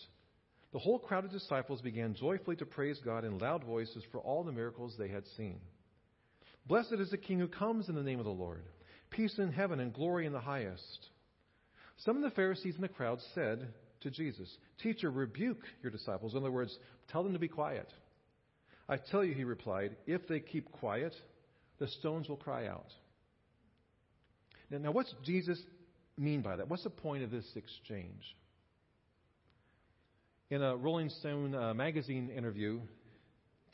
the 0.73 0.79
whole 0.79 0.99
crowd 0.99 1.23
of 1.23 1.31
disciples 1.31 1.79
began 1.79 2.13
joyfully 2.13 2.57
to 2.57 2.65
praise 2.65 2.99
God 3.05 3.23
in 3.23 3.37
loud 3.37 3.63
voices 3.63 4.03
for 4.11 4.19
all 4.19 4.43
the 4.43 4.51
miracles 4.51 4.95
they 4.99 5.07
had 5.07 5.23
seen. 5.37 5.61
Blessed 6.67 6.95
is 6.99 7.11
the 7.11 7.17
King 7.17 7.39
who 7.39 7.47
comes 7.47 7.87
in 7.87 7.95
the 7.95 8.03
name 8.03 8.19
of 8.19 8.25
the 8.25 8.31
Lord. 8.31 8.65
Peace 9.11 9.39
in 9.39 9.53
heaven 9.53 9.79
and 9.79 9.93
glory 9.93 10.25
in 10.25 10.33
the 10.33 10.41
highest. 10.41 11.07
Some 11.99 12.17
of 12.17 12.23
the 12.23 12.35
Pharisees 12.35 12.75
in 12.75 12.81
the 12.81 12.89
crowd 12.89 13.19
said 13.33 13.65
to 14.01 14.11
Jesus, 14.11 14.53
Teacher, 14.83 15.09
rebuke 15.09 15.63
your 15.81 15.91
disciples. 15.93 16.33
In 16.33 16.39
other 16.39 16.51
words, 16.51 16.77
tell 17.13 17.23
them 17.23 17.31
to 17.31 17.39
be 17.39 17.47
quiet. 17.47 17.87
I 18.89 18.97
tell 18.97 19.23
you, 19.23 19.33
he 19.33 19.45
replied, 19.45 19.95
if 20.05 20.27
they 20.27 20.41
keep 20.41 20.69
quiet, 20.69 21.15
the 21.77 21.87
stones 21.87 22.27
will 22.27 22.35
cry 22.35 22.67
out. 22.67 22.87
Now, 24.69 24.77
now 24.77 24.91
what's 24.91 25.13
Jesus 25.23 25.59
mean 26.17 26.41
by 26.41 26.55
that? 26.55 26.69
What's 26.69 26.83
the 26.83 26.89
point 26.89 27.23
of 27.23 27.31
this 27.31 27.45
exchange? 27.55 28.35
In 30.49 30.61
a 30.63 30.75
Rolling 30.75 31.09
Stone 31.09 31.53
uh, 31.53 31.73
magazine 31.73 32.29
interview, 32.29 32.79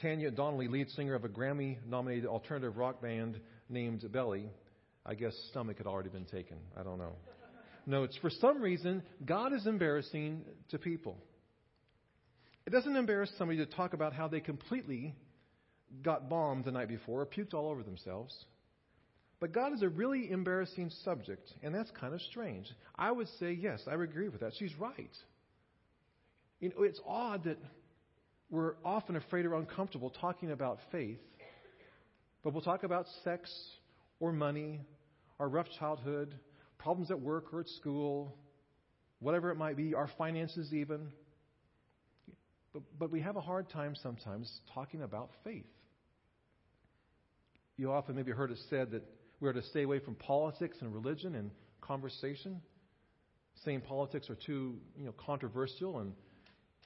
Tanya 0.02 0.30
Donelly, 0.30 0.68
lead 0.68 0.90
singer 0.90 1.16
of 1.16 1.24
a 1.24 1.30
Grammy 1.30 1.78
nominated 1.88 2.26
alternative 2.26 2.76
rock 2.78 3.02
band 3.02 3.40
named 3.70 4.10
Belly, 4.12 4.50
I 5.06 5.16
guess 5.16 5.34
stomach 5.52 5.78
had 5.78 5.88
already 5.88 6.10
been 6.10 6.26
taken. 6.26 6.58
I 6.78 6.84
don't 6.84 6.98
know. 6.98 7.14
Notes, 7.86 8.18
for 8.20 8.30
some 8.30 8.62
reason, 8.62 9.04
God 9.26 9.54
is 9.54 9.68
embarrassing 9.68 10.42
to 10.70 10.80
people. 10.80 11.18
It 12.66 12.72
doesn't 12.72 12.96
embarrass 12.96 13.32
somebody 13.38 13.60
to 13.60 13.68
talk 13.68 13.94
about 13.94 14.12
how 14.12 14.28
they 14.28 14.40
completely 14.40 15.14
got 16.02 16.30
bombed 16.30 16.66
the 16.66 16.72
night 16.72 16.88
before 16.88 17.22
or 17.22 17.26
puked 17.26 17.54
all 17.54 17.70
over 17.70 17.84
themselves. 17.84 18.36
But 19.46 19.54
God 19.54 19.74
is 19.74 19.84
a 19.84 19.90
really 19.90 20.32
embarrassing 20.32 20.90
subject, 21.04 21.48
and 21.62 21.76
that's 21.76 21.92
kind 21.92 22.16
of 22.16 22.22
strange. 22.22 22.66
I 22.96 23.12
would 23.12 23.28
say, 23.40 23.52
yes, 23.52 23.80
I 23.86 23.96
would 23.96 24.10
agree 24.10 24.28
with 24.28 24.42
that. 24.42 24.54
She's 24.58 24.74
right. 24.80 25.16
You 26.60 26.70
know, 26.70 26.82
it's 26.82 27.00
odd 27.08 27.44
that 27.44 27.60
we're 28.50 28.74
often 28.84 29.16
afraid 29.16 29.46
or 29.46 29.54
uncomfortable 29.54 30.10
talking 30.10 30.50
about 30.50 30.80
faith, 30.92 31.20
but 32.44 32.54
we'll 32.54 32.64
talk 32.64 32.82
about 32.82 33.06
sex 33.24 33.56
or 34.20 34.32
money, 34.32 34.82
our 35.40 35.48
rough 35.48 35.68
childhood, 35.78 36.34
problems 36.80 37.12
at 37.12 37.22
work 37.22 37.54
or 37.54 37.60
at 37.60 37.68
school, 37.68 38.36
whatever 39.20 39.52
it 39.52 39.58
might 39.58 39.78
be, 39.78 39.94
our 39.94 40.10
finances 40.18 40.74
even. 40.74 41.12
But, 42.74 42.82
but 42.98 43.12
we 43.12 43.22
have 43.22 43.36
a 43.36 43.42
hard 43.42 43.70
time 43.70 43.94
sometimes 44.02 44.52
talking 44.74 45.04
about 45.04 45.30
faith. 45.44 45.68
You 47.78 47.92
often 47.92 48.16
maybe 48.16 48.32
heard 48.32 48.50
it 48.50 48.58
said 48.72 48.90
that 48.90 49.04
we 49.40 49.50
are 49.50 49.54
to 49.54 49.64
stay 49.64 49.84
away 49.84 50.00
from 50.00 50.16
politics 50.16 50.78
and 50.82 50.94
religion 50.94 51.36
and 51.36 51.52
conversation. 51.82 52.62
Saying 53.64 53.82
politics 53.82 54.30
are 54.30 54.38
too 54.46 54.78
you 54.98 55.06
know, 55.06 55.14
controversial 55.14 56.00
and, 56.00 56.14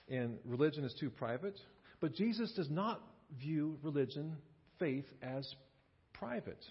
and 0.09 0.37
religion 0.45 0.83
is 0.83 0.93
too 0.99 1.09
private. 1.09 1.59
But 1.99 2.13
Jesus 2.13 2.51
does 2.55 2.69
not 2.69 3.01
view 3.39 3.77
religion, 3.83 4.37
faith, 4.79 5.05
as 5.21 5.47
private. 6.13 6.63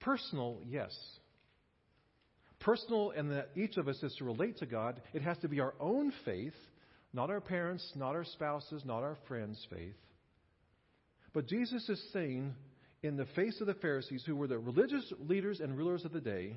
Personal, 0.00 0.60
yes. 0.66 0.96
Personal, 2.60 3.10
and 3.10 3.30
that 3.32 3.50
each 3.56 3.76
of 3.76 3.88
us 3.88 4.02
is 4.02 4.14
to 4.18 4.24
relate 4.24 4.58
to 4.58 4.66
God. 4.66 5.00
It 5.12 5.22
has 5.22 5.38
to 5.38 5.48
be 5.48 5.60
our 5.60 5.74
own 5.80 6.12
faith, 6.24 6.54
not 7.12 7.30
our 7.30 7.40
parents, 7.40 7.92
not 7.94 8.14
our 8.14 8.24
spouses, 8.24 8.82
not 8.84 9.02
our 9.02 9.16
friends' 9.28 9.64
faith. 9.70 9.96
But 11.32 11.48
Jesus 11.48 11.88
is 11.88 12.02
saying 12.12 12.54
in 13.02 13.16
the 13.16 13.26
face 13.36 13.60
of 13.60 13.66
the 13.66 13.74
Pharisees, 13.74 14.24
who 14.26 14.36
were 14.36 14.46
the 14.46 14.58
religious 14.58 15.12
leaders 15.20 15.60
and 15.60 15.76
rulers 15.76 16.04
of 16.04 16.12
the 16.12 16.20
day, 16.20 16.56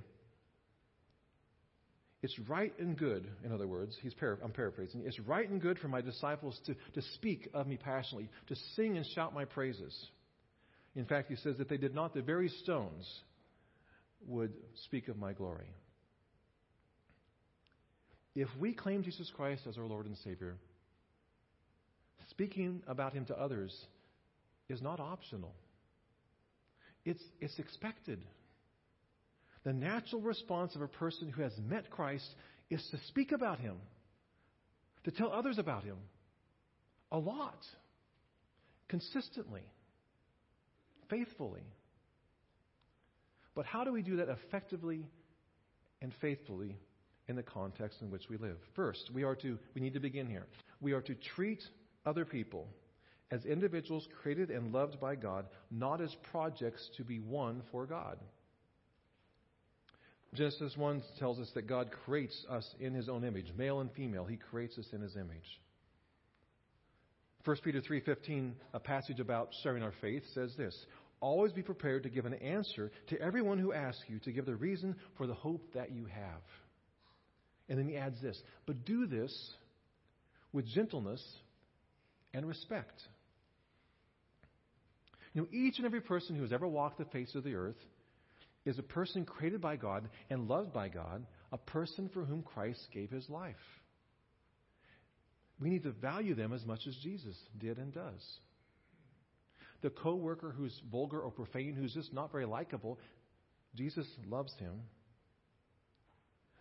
it's 2.21 2.37
right 2.49 2.73
and 2.79 2.97
good, 2.97 3.29
in 3.45 3.51
other 3.51 3.67
words, 3.67 3.95
he's 4.01 4.13
para- 4.13 4.37
I'm 4.43 4.51
paraphrasing, 4.51 5.03
it's 5.05 5.19
right 5.21 5.49
and 5.49 5.61
good 5.61 5.79
for 5.79 5.87
my 5.87 6.01
disciples 6.01 6.59
to, 6.65 6.75
to 6.93 7.01
speak 7.15 7.49
of 7.53 7.67
me 7.67 7.77
passionately, 7.77 8.29
to 8.47 8.55
sing 8.75 8.97
and 8.97 9.05
shout 9.15 9.33
my 9.33 9.45
praises. 9.45 9.95
In 10.95 11.05
fact, 11.05 11.29
he 11.29 11.35
says 11.37 11.57
that 11.57 11.69
they 11.69 11.77
did 11.77 11.95
not, 11.95 12.13
the 12.13 12.21
very 12.21 12.49
stones 12.49 13.07
would 14.27 14.51
speak 14.85 15.07
of 15.07 15.17
my 15.17 15.31
glory. 15.31 15.69
If 18.35 18.49
we 18.59 18.73
claim 18.73 19.03
Jesus 19.03 19.31
Christ 19.35 19.63
as 19.67 19.77
our 19.77 19.85
Lord 19.85 20.05
and 20.05 20.17
Savior, 20.17 20.57
speaking 22.29 22.81
about 22.87 23.13
him 23.13 23.25
to 23.25 23.39
others 23.39 23.75
is 24.67 24.81
not 24.81 24.99
optional. 24.99 25.53
It's, 27.09 27.23
it's 27.41 27.57
expected. 27.57 28.19
The 29.63 29.73
natural 29.73 30.21
response 30.21 30.75
of 30.75 30.83
a 30.83 30.87
person 30.87 31.29
who 31.29 31.41
has 31.41 31.53
met 31.57 31.89
Christ 31.89 32.27
is 32.69 32.87
to 32.91 32.99
speak 33.07 33.31
about 33.31 33.59
him, 33.59 33.77
to 35.05 35.11
tell 35.11 35.33
others 35.33 35.57
about 35.57 35.83
him 35.83 35.97
a 37.11 37.17
lot, 37.17 37.57
consistently, 38.89 39.63
faithfully. 41.09 41.63
But 43.55 43.65
how 43.65 43.83
do 43.83 43.91
we 43.91 44.03
do 44.03 44.17
that 44.17 44.29
effectively 44.29 45.03
and 46.03 46.13
faithfully 46.21 46.77
in 47.27 47.35
the 47.35 47.41
context 47.41 48.03
in 48.03 48.11
which 48.11 48.29
we 48.29 48.37
live? 48.37 48.57
First, 48.75 49.09
we 49.15 49.23
are 49.23 49.35
to 49.37 49.57
we 49.73 49.81
need 49.81 49.95
to 49.95 49.99
begin 49.99 50.27
here. 50.27 50.45
We 50.79 50.91
are 50.91 51.01
to 51.01 51.15
treat 51.35 51.63
other 52.05 52.23
people 52.23 52.67
as 53.31 53.45
individuals 53.45 54.07
created 54.21 54.49
and 54.49 54.73
loved 54.73 54.99
by 54.99 55.15
God, 55.15 55.45
not 55.69 56.01
as 56.01 56.13
projects 56.31 56.89
to 56.97 57.03
be 57.03 57.19
won 57.19 57.61
for 57.71 57.85
God. 57.85 58.17
Genesis 60.33 60.77
1 60.77 61.03
tells 61.17 61.39
us 61.39 61.49
that 61.55 61.67
God 61.67 61.89
creates 62.05 62.45
us 62.49 62.67
in 62.79 62.93
his 62.93 63.09
own 63.09 63.23
image, 63.23 63.51
male 63.57 63.79
and 63.79 63.91
female. 63.91 64.25
He 64.25 64.37
creates 64.37 64.77
us 64.77 64.87
in 64.93 65.01
his 65.01 65.15
image. 65.15 65.59
1 67.45 67.57
Peter 67.63 67.81
3:15, 67.81 68.53
a 68.73 68.79
passage 68.79 69.19
about 69.19 69.53
sharing 69.63 69.81
our 69.81 69.93
faith 70.01 70.23
says 70.33 70.55
this: 70.55 70.85
Always 71.19 71.51
be 71.51 71.63
prepared 71.63 72.03
to 72.03 72.09
give 72.09 72.25
an 72.25 72.35
answer 72.35 72.91
to 73.07 73.19
everyone 73.19 73.57
who 73.57 73.73
asks 73.73 74.03
you 74.07 74.19
to 74.19 74.31
give 74.31 74.45
the 74.45 74.55
reason 74.55 74.95
for 75.17 75.25
the 75.25 75.33
hope 75.33 75.73
that 75.73 75.91
you 75.91 76.05
have. 76.05 76.43
And 77.67 77.79
then 77.79 77.87
he 77.87 77.97
adds 77.97 78.21
this, 78.21 78.41
but 78.65 78.85
do 78.85 79.05
this 79.05 79.53
with 80.51 80.67
gentleness 80.67 81.23
and 82.33 82.47
respect 82.47 83.01
you 85.33 85.41
know, 85.41 85.47
each 85.51 85.77
and 85.77 85.85
every 85.85 86.01
person 86.01 86.35
who 86.35 86.41
has 86.41 86.51
ever 86.51 86.67
walked 86.67 86.97
the 86.97 87.05
face 87.05 87.35
of 87.35 87.43
the 87.43 87.55
earth 87.55 87.77
is 88.65 88.79
a 88.79 88.83
person 88.83 89.25
created 89.25 89.61
by 89.61 89.75
God 89.75 90.09
and 90.29 90.47
loved 90.47 90.73
by 90.73 90.89
God, 90.89 91.25
a 91.51 91.57
person 91.57 92.09
for 92.13 92.25
whom 92.25 92.43
Christ 92.43 92.87
gave 92.93 93.09
his 93.09 93.29
life. 93.29 93.55
We 95.59 95.69
need 95.69 95.83
to 95.83 95.91
value 95.91 96.35
them 96.35 96.53
as 96.53 96.65
much 96.65 96.87
as 96.87 96.95
Jesus 97.03 97.35
did 97.57 97.77
and 97.77 97.93
does. 97.93 98.39
The 99.81 99.89
coworker 99.89 100.53
who's 100.55 100.77
vulgar 100.91 101.19
or 101.19 101.31
profane, 101.31 101.75
who's 101.75 101.93
just 101.93 102.13
not 102.13 102.31
very 102.31 102.45
likable, 102.45 102.99
Jesus 103.75 104.07
loves 104.27 104.53
him. 104.55 104.81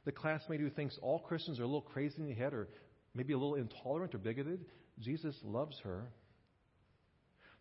The 0.04 0.12
classmate 0.12 0.60
who 0.60 0.70
thinks 0.70 0.98
all 1.02 1.18
Christians 1.18 1.58
are 1.58 1.64
a 1.64 1.66
little 1.66 1.80
crazy 1.80 2.14
in 2.18 2.26
the 2.26 2.34
head 2.34 2.54
or 2.54 2.68
maybe 3.14 3.32
a 3.32 3.38
little 3.38 3.56
intolerant 3.56 4.14
or 4.14 4.18
bigoted, 4.18 4.64
Jesus 5.00 5.34
loves 5.44 5.78
her. 5.84 6.08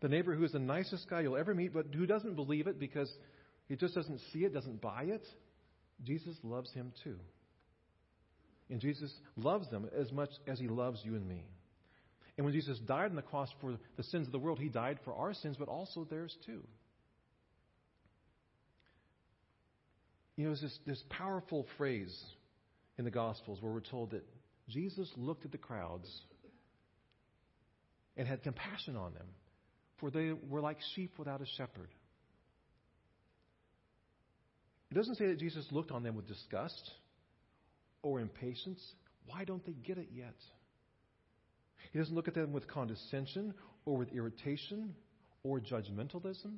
The 0.01 0.09
neighbor 0.09 0.35
who 0.35 0.43
is 0.43 0.51
the 0.51 0.59
nicest 0.59 1.09
guy 1.09 1.21
you'll 1.21 1.37
ever 1.37 1.55
meet, 1.55 1.73
but 1.73 1.87
who 1.93 2.05
doesn't 2.05 2.35
believe 2.35 2.67
it 2.67 2.79
because 2.79 3.11
he 3.67 3.75
just 3.75 3.95
doesn't 3.95 4.21
see 4.31 4.39
it, 4.45 4.53
doesn't 4.53 4.81
buy 4.81 5.03
it, 5.03 5.25
Jesus 6.03 6.35
loves 6.43 6.71
him 6.73 6.93
too. 7.03 7.17
And 8.69 8.79
Jesus 8.79 9.11
loves 9.35 9.69
them 9.69 9.89
as 9.97 10.11
much 10.11 10.29
as 10.45 10.59
he 10.59 10.67
loves 10.67 10.99
you 11.03 11.15
and 11.15 11.27
me. 11.27 11.43
And 12.37 12.45
when 12.45 12.53
Jesus 12.53 12.77
died 12.79 13.09
on 13.09 13.15
the 13.15 13.21
cross 13.21 13.49
for 13.59 13.77
the 13.95 14.03
sins 14.03 14.27
of 14.27 14.31
the 14.31 14.39
world, 14.39 14.59
he 14.59 14.69
died 14.69 14.99
for 15.03 15.13
our 15.13 15.33
sins, 15.33 15.55
but 15.57 15.67
also 15.67 16.03
theirs 16.03 16.35
too. 16.45 16.61
You 20.35 20.43
know, 20.43 20.49
there's 20.51 20.61
this, 20.61 20.79
this 20.85 21.03
powerful 21.09 21.65
phrase 21.77 22.15
in 22.99 23.05
the 23.05 23.11
Gospels 23.11 23.59
where 23.61 23.73
we're 23.73 23.79
told 23.79 24.11
that 24.11 24.23
Jesus 24.69 25.09
looked 25.15 25.45
at 25.45 25.51
the 25.51 25.57
crowds 25.57 26.07
and 28.15 28.27
had 28.27 28.43
compassion 28.43 28.95
on 28.95 29.13
them 29.15 29.25
for 29.99 30.11
they 30.11 30.33
were 30.49 30.61
like 30.61 30.77
sheep 30.95 31.13
without 31.17 31.41
a 31.41 31.45
shepherd. 31.57 31.89
It 34.91 34.95
doesn't 34.95 35.15
say 35.15 35.27
that 35.27 35.39
Jesus 35.39 35.65
looked 35.71 35.91
on 35.91 36.03
them 36.03 36.15
with 36.15 36.27
disgust 36.27 36.91
or 38.01 38.19
impatience. 38.19 38.81
Why 39.25 39.43
don't 39.43 39.65
they 39.65 39.73
get 39.73 39.97
it 39.97 40.09
yet? 40.13 40.35
He 41.91 41.99
doesn't 41.99 42.15
look 42.15 42.27
at 42.27 42.33
them 42.33 42.53
with 42.53 42.67
condescension 42.67 43.53
or 43.85 43.97
with 43.97 44.13
irritation 44.13 44.95
or 45.43 45.59
judgmentalism. 45.59 46.53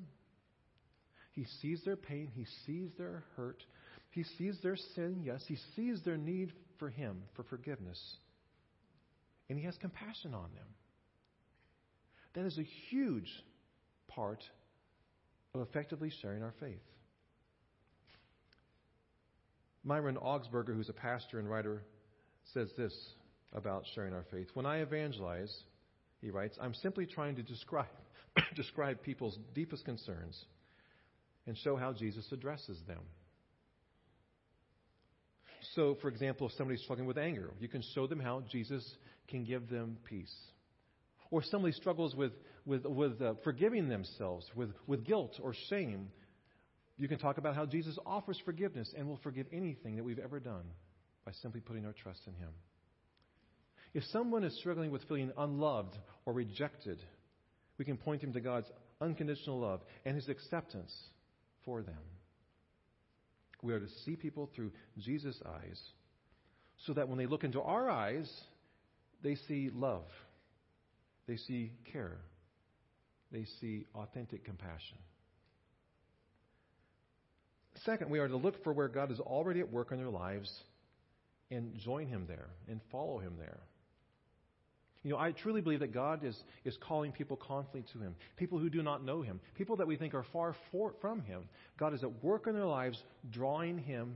He 1.31 1.45
sees 1.61 1.81
their 1.85 1.95
pain. 1.95 2.29
He 2.33 2.45
sees 2.65 2.89
their 2.97 3.23
hurt. 3.35 3.63
He 4.11 4.23
sees 4.37 4.57
their 4.61 4.75
sin, 4.95 5.21
yes. 5.23 5.43
He 5.47 5.57
sees 5.75 6.01
their 6.03 6.17
need 6.17 6.51
for 6.77 6.89
Him, 6.89 7.21
for 7.35 7.43
forgiveness. 7.43 7.99
And 9.49 9.57
He 9.57 9.65
has 9.65 9.77
compassion 9.77 10.33
on 10.33 10.49
them. 10.55 10.65
That 12.33 12.45
is 12.45 12.57
a 12.57 12.63
huge 12.89 13.29
part 14.07 14.43
of 15.53 15.61
effectively 15.61 16.11
sharing 16.21 16.43
our 16.43 16.53
faith. 16.59 16.81
Myron 19.83 20.17
Augsburger, 20.17 20.75
who's 20.75 20.89
a 20.89 20.93
pastor 20.93 21.39
and 21.39 21.49
writer, 21.49 21.81
says 22.53 22.69
this 22.77 22.93
about 23.53 23.83
sharing 23.95 24.13
our 24.13 24.25
faith. 24.31 24.47
When 24.53 24.65
I 24.65 24.79
evangelize, 24.79 25.55
he 26.21 26.29
writes, 26.29 26.57
I'm 26.61 26.73
simply 26.75 27.05
trying 27.05 27.35
to 27.37 27.43
describe, 27.43 27.87
describe 28.55 29.01
people's 29.01 29.37
deepest 29.55 29.85
concerns 29.85 30.45
and 31.47 31.57
show 31.57 31.75
how 31.75 31.93
Jesus 31.93 32.31
addresses 32.31 32.77
them. 32.87 32.99
So, 35.75 35.97
for 36.01 36.07
example, 36.07 36.47
if 36.47 36.53
somebody's 36.53 36.81
struggling 36.81 37.07
with 37.07 37.17
anger, 37.17 37.51
you 37.59 37.67
can 37.67 37.83
show 37.93 38.07
them 38.07 38.19
how 38.19 38.43
Jesus 38.51 38.87
can 39.27 39.43
give 39.43 39.69
them 39.69 39.97
peace. 40.07 40.33
Or 41.31 41.43
somebody 41.43 41.73
struggles 41.73 42.15
with, 42.15 42.31
with, 42.65 42.85
with 42.85 43.21
uh, 43.21 43.35
forgiving 43.43 43.87
themselves, 43.87 44.45
with, 44.55 44.71
with 44.87 45.05
guilt 45.05 45.39
or 45.41 45.53
shame, 45.69 46.09
you 46.97 47.07
can 47.07 47.19
talk 47.19 47.37
about 47.37 47.55
how 47.55 47.65
Jesus 47.65 47.97
offers 48.05 48.39
forgiveness 48.43 48.93
and 48.97 49.07
will 49.07 49.19
forgive 49.23 49.47
anything 49.53 49.95
that 49.95 50.03
we've 50.03 50.19
ever 50.19 50.39
done 50.39 50.65
by 51.25 51.31
simply 51.41 51.61
putting 51.61 51.85
our 51.85 51.93
trust 51.93 52.21
in 52.27 52.33
Him. 52.33 52.49
If 53.93 54.03
someone 54.11 54.43
is 54.43 54.57
struggling 54.59 54.91
with 54.91 55.03
feeling 55.03 55.31
unloved 55.37 55.97
or 56.25 56.33
rejected, 56.33 56.99
we 57.77 57.85
can 57.85 57.97
point 57.97 58.21
them 58.21 58.33
to 58.33 58.41
God's 58.41 58.69
unconditional 59.01 59.59
love 59.59 59.81
and 60.05 60.15
His 60.15 60.27
acceptance 60.29 60.93
for 61.63 61.81
them. 61.81 61.95
We 63.61 63.73
are 63.73 63.79
to 63.79 63.89
see 64.05 64.15
people 64.15 64.49
through 64.55 64.71
Jesus' 64.97 65.41
eyes 65.45 65.79
so 66.85 66.93
that 66.93 67.07
when 67.09 67.17
they 67.17 67.25
look 67.25 67.43
into 67.43 67.61
our 67.61 67.89
eyes, 67.89 68.29
they 69.21 69.35
see 69.47 69.69
love, 69.73 70.05
they 71.29 71.37
see 71.37 71.71
care, 71.93 72.17
they 73.31 73.45
see 73.61 73.85
authentic 73.93 74.43
compassion. 74.43 74.97
Second, 77.85 78.09
we 78.09 78.17
are 78.17 78.27
to 78.27 78.35
look 78.35 78.63
for 78.63 78.73
where 78.73 78.87
God 78.87 79.11
is 79.11 79.19
already 79.19 79.59
at 79.59 79.71
work 79.71 79.91
in 79.91 79.99
their 79.99 80.09
lives 80.09 80.51
and 81.51 81.77
join 81.77 82.07
Him 82.07 82.25
there 82.27 82.47
and 82.67 82.81
follow 82.91 83.19
Him 83.19 83.35
there. 83.37 83.59
You 85.03 85.11
know, 85.11 85.19
I 85.19 85.31
truly 85.31 85.61
believe 85.61 85.81
that 85.81 85.93
God 85.93 86.25
is, 86.25 86.35
is 86.65 86.75
calling 86.81 87.11
people 87.11 87.37
constantly 87.37 87.85
to 87.93 87.99
Him. 87.99 88.15
People 88.35 88.57
who 88.57 88.69
do 88.71 88.81
not 88.81 89.05
know 89.05 89.21
Him. 89.21 89.39
People 89.55 89.75
that 89.77 89.87
we 89.87 89.97
think 89.97 90.15
are 90.15 90.25
far 90.33 90.55
for, 90.71 90.93
from 90.99 91.21
Him. 91.21 91.43
God 91.77 91.93
is 91.93 92.03
at 92.03 92.23
work 92.23 92.47
in 92.47 92.55
their 92.55 92.65
lives, 92.65 93.01
drawing 93.29 93.77
Him, 93.77 94.15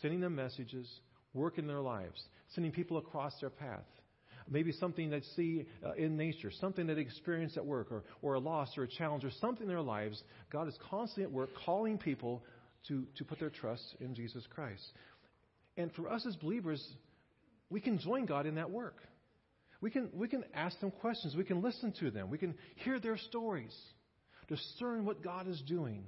sending 0.00 0.20
them 0.20 0.34
messages, 0.34 0.88
work 1.34 1.58
in 1.58 1.66
their 1.66 1.80
lives, 1.80 2.22
sending 2.54 2.72
people 2.72 2.96
across 2.96 3.38
their 3.38 3.50
path. 3.50 3.84
Maybe 4.50 4.72
something 4.72 5.10
they 5.10 5.22
see 5.36 5.66
uh, 5.84 5.92
in 5.92 6.16
nature, 6.16 6.50
something 6.60 6.86
that 6.86 6.94
they 6.94 7.00
experience 7.02 7.56
at 7.56 7.66
work, 7.66 7.92
or, 7.92 8.04
or 8.22 8.34
a 8.34 8.38
loss 8.38 8.76
or 8.78 8.84
a 8.84 8.88
challenge, 8.88 9.24
or 9.24 9.30
something 9.40 9.62
in 9.62 9.68
their 9.68 9.80
lives. 9.80 10.22
God 10.50 10.68
is 10.68 10.76
constantly 10.90 11.24
at 11.24 11.32
work 11.32 11.50
calling 11.64 11.98
people 11.98 12.42
to, 12.88 13.06
to 13.16 13.24
put 13.24 13.38
their 13.38 13.50
trust 13.50 13.82
in 14.00 14.14
Jesus 14.14 14.44
Christ. 14.54 14.82
And 15.76 15.92
for 15.92 16.08
us 16.08 16.24
as 16.26 16.34
believers, 16.36 16.84
we 17.70 17.80
can 17.80 17.98
join 17.98 18.26
God 18.26 18.46
in 18.46 18.56
that 18.56 18.70
work. 18.70 18.96
We 19.80 19.90
can, 19.90 20.10
we 20.12 20.26
can 20.28 20.44
ask 20.54 20.78
them 20.80 20.90
questions. 20.90 21.36
We 21.36 21.44
can 21.44 21.62
listen 21.62 21.92
to 22.00 22.10
them. 22.10 22.30
We 22.30 22.38
can 22.38 22.54
hear 22.76 22.98
their 22.98 23.16
stories, 23.16 23.74
discern 24.48 25.04
what 25.04 25.22
God 25.22 25.46
is 25.46 25.62
doing, 25.68 26.04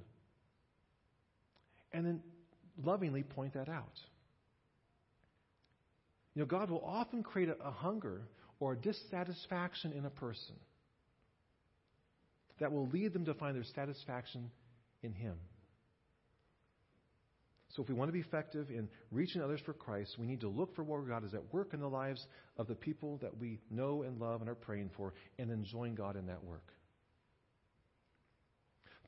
and 1.93 2.05
then 2.05 2.21
lovingly 2.83 3.23
point 3.23 3.53
that 3.53 3.69
out. 3.69 3.97
You 6.35 6.41
know, 6.41 6.45
God 6.45 6.69
will 6.69 6.83
often 6.85 7.23
create 7.23 7.49
a, 7.49 7.57
a 7.63 7.71
hunger 7.71 8.21
or 8.59 8.73
a 8.73 8.77
dissatisfaction 8.77 9.91
in 9.91 10.05
a 10.05 10.09
person 10.09 10.55
that 12.59 12.71
will 12.71 12.87
lead 12.87 13.11
them 13.11 13.25
to 13.25 13.33
find 13.33 13.55
their 13.55 13.65
satisfaction 13.75 14.51
in 15.01 15.13
Him. 15.13 15.35
So, 17.75 17.81
if 17.81 17.89
we 17.89 17.95
want 17.95 18.09
to 18.09 18.13
be 18.13 18.19
effective 18.19 18.69
in 18.69 18.89
reaching 19.11 19.41
others 19.41 19.61
for 19.65 19.73
Christ, 19.73 20.17
we 20.19 20.27
need 20.27 20.41
to 20.41 20.49
look 20.49 20.75
for 20.75 20.83
where 20.83 21.01
God 21.01 21.23
is 21.23 21.33
at 21.33 21.53
work 21.53 21.73
in 21.73 21.79
the 21.79 21.87
lives 21.87 22.25
of 22.57 22.67
the 22.67 22.75
people 22.75 23.17
that 23.21 23.37
we 23.37 23.59
know 23.69 24.03
and 24.03 24.19
love 24.19 24.41
and 24.41 24.49
are 24.49 24.55
praying 24.55 24.91
for, 24.97 25.13
and 25.39 25.49
then 25.49 25.63
join 25.63 25.95
God 25.95 26.17
in 26.17 26.27
that 26.27 26.43
work. 26.43 26.67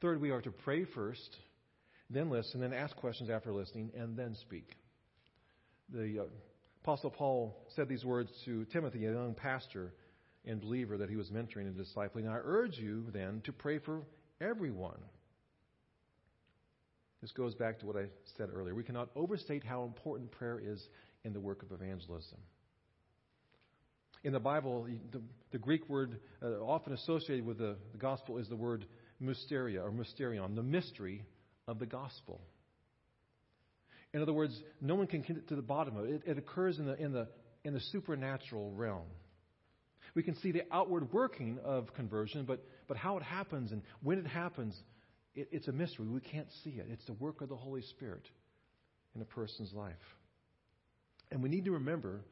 Third, 0.01 0.21
we 0.21 0.31
are 0.31 0.41
to 0.41 0.51
pray 0.51 0.85
first, 0.85 1.37
then 2.09 2.29
listen, 2.29 2.61
then 2.61 2.73
ask 2.73 2.95
questions 2.95 3.29
after 3.29 3.51
listening, 3.51 3.91
and 3.97 4.17
then 4.17 4.35
speak. 4.35 4.69
The 5.89 6.21
uh, 6.21 6.25
Apostle 6.83 7.11
Paul 7.11 7.57
said 7.75 7.87
these 7.87 8.05
words 8.05 8.29
to 8.45 8.65
Timothy, 8.65 9.05
a 9.05 9.11
young 9.13 9.33
pastor 9.33 9.93
and 10.45 10.59
believer 10.59 10.97
that 10.97 11.09
he 11.09 11.15
was 11.15 11.29
mentoring 11.29 11.67
and 11.67 11.75
discipling. 11.75 12.27
I 12.29 12.39
urge 12.43 12.77
you 12.77 13.05
then 13.13 13.41
to 13.45 13.53
pray 13.53 13.79
for 13.79 14.01
everyone 14.41 14.99
this 17.23 17.31
goes 17.31 17.55
back 17.55 17.79
to 17.79 17.85
what 17.85 17.95
I 17.95 18.07
said 18.35 18.49
earlier. 18.53 18.75
We 18.75 18.83
cannot 18.83 19.07
overstate 19.15 19.63
how 19.63 19.85
important 19.85 20.29
prayer 20.29 20.59
is 20.61 20.85
in 21.23 21.31
the 21.31 21.39
work 21.39 21.63
of 21.63 21.71
evangelism. 21.71 22.37
In 24.25 24.33
the 24.33 24.41
Bible, 24.41 24.87
the, 25.13 25.21
the 25.53 25.57
Greek 25.57 25.87
word 25.87 26.19
uh, 26.41 26.47
often 26.59 26.91
associated 26.91 27.45
with 27.45 27.59
the, 27.59 27.77
the 27.93 27.97
gospel 27.97 28.39
is 28.39 28.49
the 28.49 28.57
word 28.57 28.85
mysteria 29.21 29.81
or 29.81 29.89
mysterion, 29.89 30.53
the 30.53 30.63
mystery 30.63 31.23
of 31.65 31.79
the 31.79 31.85
gospel. 31.85 32.41
In 34.13 34.21
other 34.21 34.33
words, 34.33 34.57
no 34.79 34.95
one 34.95 35.07
can 35.07 35.21
get 35.21 35.47
to 35.47 35.55
the 35.55 35.61
bottom 35.61 35.97
of 35.97 36.05
it. 36.05 36.11
It, 36.11 36.21
it 36.31 36.37
occurs 36.37 36.77
in 36.77 36.85
the, 36.85 36.95
in, 36.95 37.13
the, 37.13 37.27
in 37.63 37.73
the 37.73 37.79
supernatural 37.91 38.71
realm. 38.71 39.07
We 40.15 40.21
can 40.21 40.35
see 40.35 40.51
the 40.51 40.63
outward 40.71 41.11
working 41.11 41.59
of 41.63 41.93
conversion, 41.95 42.45
but, 42.45 42.63
but 42.87 42.97
how 42.97 43.17
it 43.17 43.23
happens 43.23 43.71
and 43.71 43.81
when 44.01 44.19
it 44.19 44.27
happens 44.27 44.79
it, 45.35 45.49
it's 45.51 45.67
a 45.67 45.71
mystery. 45.71 46.07
We 46.07 46.19
can't 46.19 46.47
see 46.63 46.71
it. 46.71 46.87
It's 46.89 47.05
the 47.05 47.13
work 47.13 47.41
of 47.41 47.49
the 47.49 47.55
Holy 47.55 47.81
Spirit 47.81 48.27
in 49.15 49.21
a 49.21 49.25
person's 49.25 49.73
life. 49.73 49.93
And 51.31 51.41
we 51.41 51.49
need 51.49 51.65
to 51.65 51.71
remember 51.71 52.23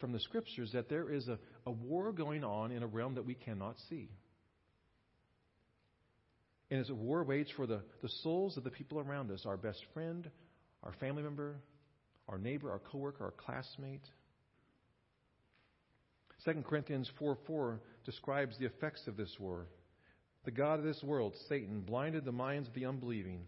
from 0.00 0.12
the 0.12 0.20
scriptures 0.20 0.70
that 0.72 0.88
there 0.88 1.10
is 1.10 1.28
a, 1.28 1.38
a 1.66 1.70
war 1.70 2.12
going 2.12 2.42
on 2.42 2.72
in 2.72 2.82
a 2.82 2.86
realm 2.86 3.14
that 3.14 3.24
we 3.24 3.34
cannot 3.34 3.76
see. 3.88 4.08
And 6.70 6.80
it's 6.80 6.90
a 6.90 6.94
war 6.94 7.24
waged 7.24 7.52
for 7.56 7.66
the, 7.66 7.82
the 8.02 8.08
souls 8.22 8.56
of 8.56 8.64
the 8.64 8.70
people 8.70 8.98
around 8.98 9.30
us 9.30 9.44
our 9.44 9.56
best 9.56 9.80
friend, 9.92 10.28
our 10.82 10.92
family 11.00 11.22
member, 11.22 11.56
our 12.28 12.38
neighbor, 12.38 12.70
our 12.70 12.78
coworker, 12.78 13.24
our 13.24 13.32
classmate. 13.32 14.04
2 16.44 16.62
Corinthians 16.66 17.10
4 17.18 17.36
4 17.46 17.80
describes 18.04 18.56
the 18.58 18.66
effects 18.66 19.06
of 19.06 19.16
this 19.16 19.34
war. 19.38 19.66
The 20.44 20.50
God 20.50 20.78
of 20.78 20.84
this 20.84 21.02
world, 21.02 21.34
Satan, 21.48 21.82
blinded 21.82 22.24
the 22.24 22.32
minds 22.32 22.68
of 22.68 22.74
the 22.74 22.86
unbelieving 22.86 23.42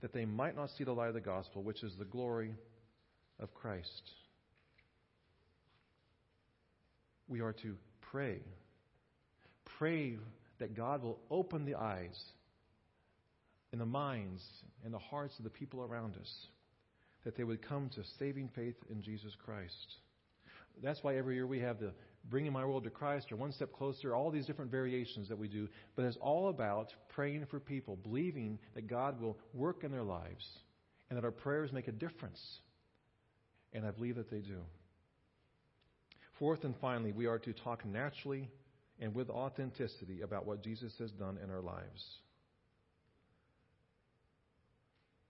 that 0.00 0.12
they 0.12 0.24
might 0.24 0.56
not 0.56 0.70
see 0.76 0.82
the 0.82 0.92
light 0.92 1.08
of 1.08 1.14
the 1.14 1.20
gospel, 1.20 1.62
which 1.62 1.84
is 1.84 1.92
the 1.96 2.04
glory 2.04 2.52
of 3.38 3.54
Christ. 3.54 4.10
We 7.28 7.40
are 7.40 7.52
to 7.52 7.76
pray. 8.10 8.40
Pray 9.78 10.18
that 10.58 10.76
God 10.76 11.02
will 11.02 11.18
open 11.30 11.64
the 11.64 11.76
eyes 11.76 12.20
and 13.70 13.80
the 13.80 13.86
minds 13.86 14.42
and 14.84 14.92
the 14.92 14.98
hearts 14.98 15.38
of 15.38 15.44
the 15.44 15.50
people 15.50 15.82
around 15.82 16.16
us, 16.16 16.46
that 17.24 17.36
they 17.36 17.44
would 17.44 17.66
come 17.66 17.88
to 17.90 18.02
saving 18.18 18.50
faith 18.54 18.76
in 18.90 19.02
Jesus 19.02 19.32
Christ. 19.44 19.96
That's 20.82 21.02
why 21.02 21.16
every 21.16 21.34
year 21.34 21.46
we 21.46 21.60
have 21.60 21.78
the 21.78 21.92
bringing 22.30 22.52
my 22.52 22.64
world 22.64 22.84
to 22.84 22.90
Christ 22.90 23.32
or 23.32 23.36
one 23.36 23.52
step 23.52 23.72
closer, 23.72 24.14
all 24.14 24.30
these 24.30 24.46
different 24.46 24.70
variations 24.70 25.28
that 25.28 25.38
we 25.38 25.48
do. 25.48 25.68
But 25.96 26.04
it's 26.04 26.16
all 26.20 26.48
about 26.48 26.92
praying 27.08 27.46
for 27.50 27.60
people, 27.60 27.96
believing 27.96 28.58
that 28.74 28.86
God 28.86 29.20
will 29.20 29.38
work 29.54 29.84
in 29.84 29.90
their 29.90 30.02
lives 30.02 30.46
and 31.10 31.16
that 31.16 31.24
our 31.24 31.30
prayers 31.32 31.72
make 31.72 31.88
a 31.88 31.92
difference. 31.92 32.40
And 33.72 33.84
I 33.84 33.90
believe 33.90 34.16
that 34.16 34.30
they 34.30 34.38
do. 34.38 34.60
Fourth 36.38 36.64
and 36.64 36.74
finally, 36.80 37.12
we 37.12 37.26
are 37.26 37.38
to 37.38 37.52
talk 37.52 37.84
naturally 37.84 38.48
and 39.00 39.14
with 39.14 39.30
authenticity 39.30 40.22
about 40.22 40.46
what 40.46 40.62
Jesus 40.62 40.92
has 40.98 41.10
done 41.12 41.38
in 41.42 41.50
our 41.50 41.60
lives. 41.60 42.04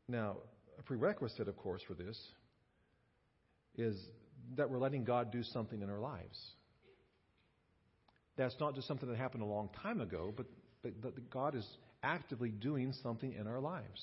Now, 0.08 0.36
a 0.82 0.84
prerequisite, 0.84 1.48
of 1.48 1.56
course, 1.56 1.82
for 1.86 1.94
this 1.94 2.18
is 3.76 3.96
that 4.56 4.68
we're 4.68 4.78
letting 4.78 5.04
God 5.04 5.30
do 5.30 5.42
something 5.42 5.80
in 5.80 5.88
our 5.88 6.00
lives. 6.00 6.38
That's 8.36 8.54
not 8.60 8.74
just 8.74 8.88
something 8.88 9.08
that 9.08 9.16
happened 9.16 9.42
a 9.42 9.46
long 9.46 9.70
time 9.82 10.00
ago, 10.00 10.32
but, 10.36 10.46
but 10.82 11.30
God 11.30 11.54
is 11.54 11.66
actively 12.02 12.50
doing 12.50 12.92
something 13.02 13.32
in 13.32 13.46
our 13.46 13.60
lives. 13.60 14.02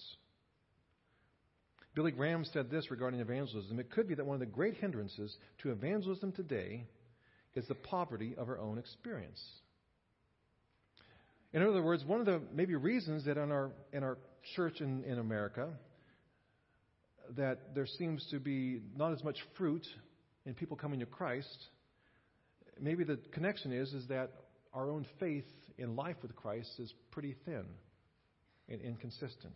Billy 1.95 2.11
Graham 2.11 2.45
said 2.45 2.69
this 2.69 2.89
regarding 2.89 3.19
evangelism. 3.19 3.79
It 3.79 3.91
could 3.91 4.07
be 4.07 4.15
that 4.15 4.25
one 4.25 4.35
of 4.35 4.39
the 4.39 4.45
great 4.45 4.75
hindrances 4.75 5.35
to 5.63 5.71
evangelism 5.71 6.31
today 6.31 6.85
is 7.55 7.67
the 7.67 7.75
poverty 7.75 8.35
of 8.37 8.47
our 8.47 8.59
own 8.59 8.77
experience. 8.77 9.43
In 11.51 11.63
other 11.63 11.81
words, 11.81 12.05
one 12.05 12.19
of 12.19 12.25
the 12.27 12.41
maybe 12.53 12.75
reasons 12.75 13.25
that 13.25 13.37
in 13.37 13.51
our 13.51 13.71
in 13.91 14.03
our 14.03 14.19
church 14.55 14.81
in, 14.81 15.03
in 15.03 15.17
America 15.17 15.69
that 17.37 17.75
there 17.75 17.85
seems 17.85 18.25
to 18.31 18.39
be 18.39 18.81
not 18.95 19.13
as 19.13 19.23
much 19.23 19.37
fruit 19.57 19.85
in 20.45 20.53
people 20.53 20.75
coming 20.75 20.99
to 20.99 21.05
Christ 21.05 21.69
maybe 22.81 23.03
the 23.03 23.17
connection 23.31 23.71
is 23.71 23.93
is 23.93 24.07
that 24.07 24.31
our 24.73 24.89
own 24.89 25.05
faith 25.19 25.45
in 25.77 25.95
life 25.95 26.17
with 26.21 26.35
Christ 26.35 26.71
is 26.79 26.93
pretty 27.11 27.35
thin. 27.45 27.65
and 28.67 28.81
inconsistent. 28.81 29.55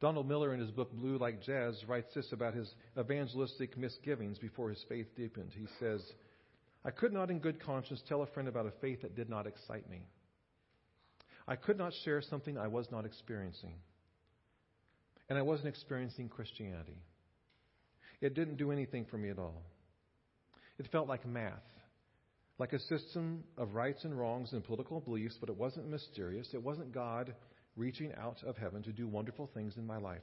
Donald 0.00 0.26
Miller, 0.26 0.52
in 0.52 0.58
his 0.58 0.72
book 0.72 0.90
Blue 0.92 1.18
Like 1.18 1.40
Jazz, 1.40 1.80
writes 1.86 2.12
this 2.14 2.32
about 2.32 2.52
his 2.52 2.68
evangelistic 2.98 3.76
misgivings 3.76 4.38
before 4.38 4.70
his 4.70 4.84
faith 4.88 5.06
deepened. 5.14 5.52
He 5.54 5.66
says, 5.78 6.02
I 6.84 6.90
could 6.90 7.12
not, 7.12 7.30
in 7.30 7.38
good 7.38 7.62
conscience, 7.62 8.02
tell 8.08 8.22
a 8.22 8.26
friend 8.26 8.48
about 8.48 8.66
a 8.66 8.72
faith 8.80 9.02
that 9.02 9.14
did 9.14 9.28
not 9.28 9.46
excite 9.46 9.88
me. 9.88 10.08
I 11.46 11.54
could 11.54 11.78
not 11.78 11.92
share 12.04 12.22
something 12.22 12.58
I 12.58 12.66
was 12.66 12.90
not 12.90 13.04
experiencing. 13.04 13.74
And 15.30 15.38
I 15.38 15.42
wasn't 15.42 15.68
experiencing 15.68 16.28
Christianity. 16.28 16.98
It 18.20 18.34
didn't 18.34 18.56
do 18.56 18.72
anything 18.72 19.06
for 19.10 19.16
me 19.16 19.30
at 19.30 19.38
all. 19.38 19.62
It 20.78 20.88
felt 20.90 21.08
like 21.08 21.24
math, 21.24 21.62
like 22.58 22.72
a 22.72 22.80
system 22.80 23.44
of 23.56 23.74
rights 23.74 24.04
and 24.04 24.18
wrongs 24.18 24.52
and 24.52 24.64
political 24.64 25.00
beliefs, 25.00 25.36
but 25.40 25.48
it 25.48 25.56
wasn't 25.56 25.88
mysterious. 25.88 26.48
It 26.52 26.62
wasn't 26.62 26.92
God 26.92 27.34
reaching 27.76 28.12
out 28.20 28.38
of 28.46 28.56
heaven 28.56 28.82
to 28.82 28.92
do 28.92 29.06
wonderful 29.06 29.48
things 29.54 29.76
in 29.76 29.86
my 29.86 29.98
life. 29.98 30.20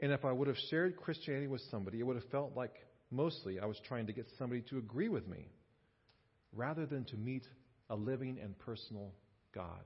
And 0.00 0.12
if 0.12 0.24
I 0.24 0.32
would 0.32 0.48
have 0.48 0.56
shared 0.70 0.96
Christianity 0.96 1.46
with 1.46 1.62
somebody, 1.70 2.00
it 2.00 2.04
would 2.04 2.16
have 2.16 2.30
felt 2.30 2.56
like 2.56 2.74
mostly 3.10 3.60
I 3.60 3.66
was 3.66 3.78
trying 3.86 4.06
to 4.06 4.12
get 4.12 4.26
somebody 4.38 4.62
to 4.70 4.78
agree 4.78 5.08
with 5.08 5.28
me 5.28 5.46
rather 6.52 6.86
than 6.86 7.04
to 7.06 7.16
meet 7.16 7.44
a 7.90 7.96
living 7.96 8.38
and 8.42 8.58
personal 8.58 9.12
God. 9.54 9.82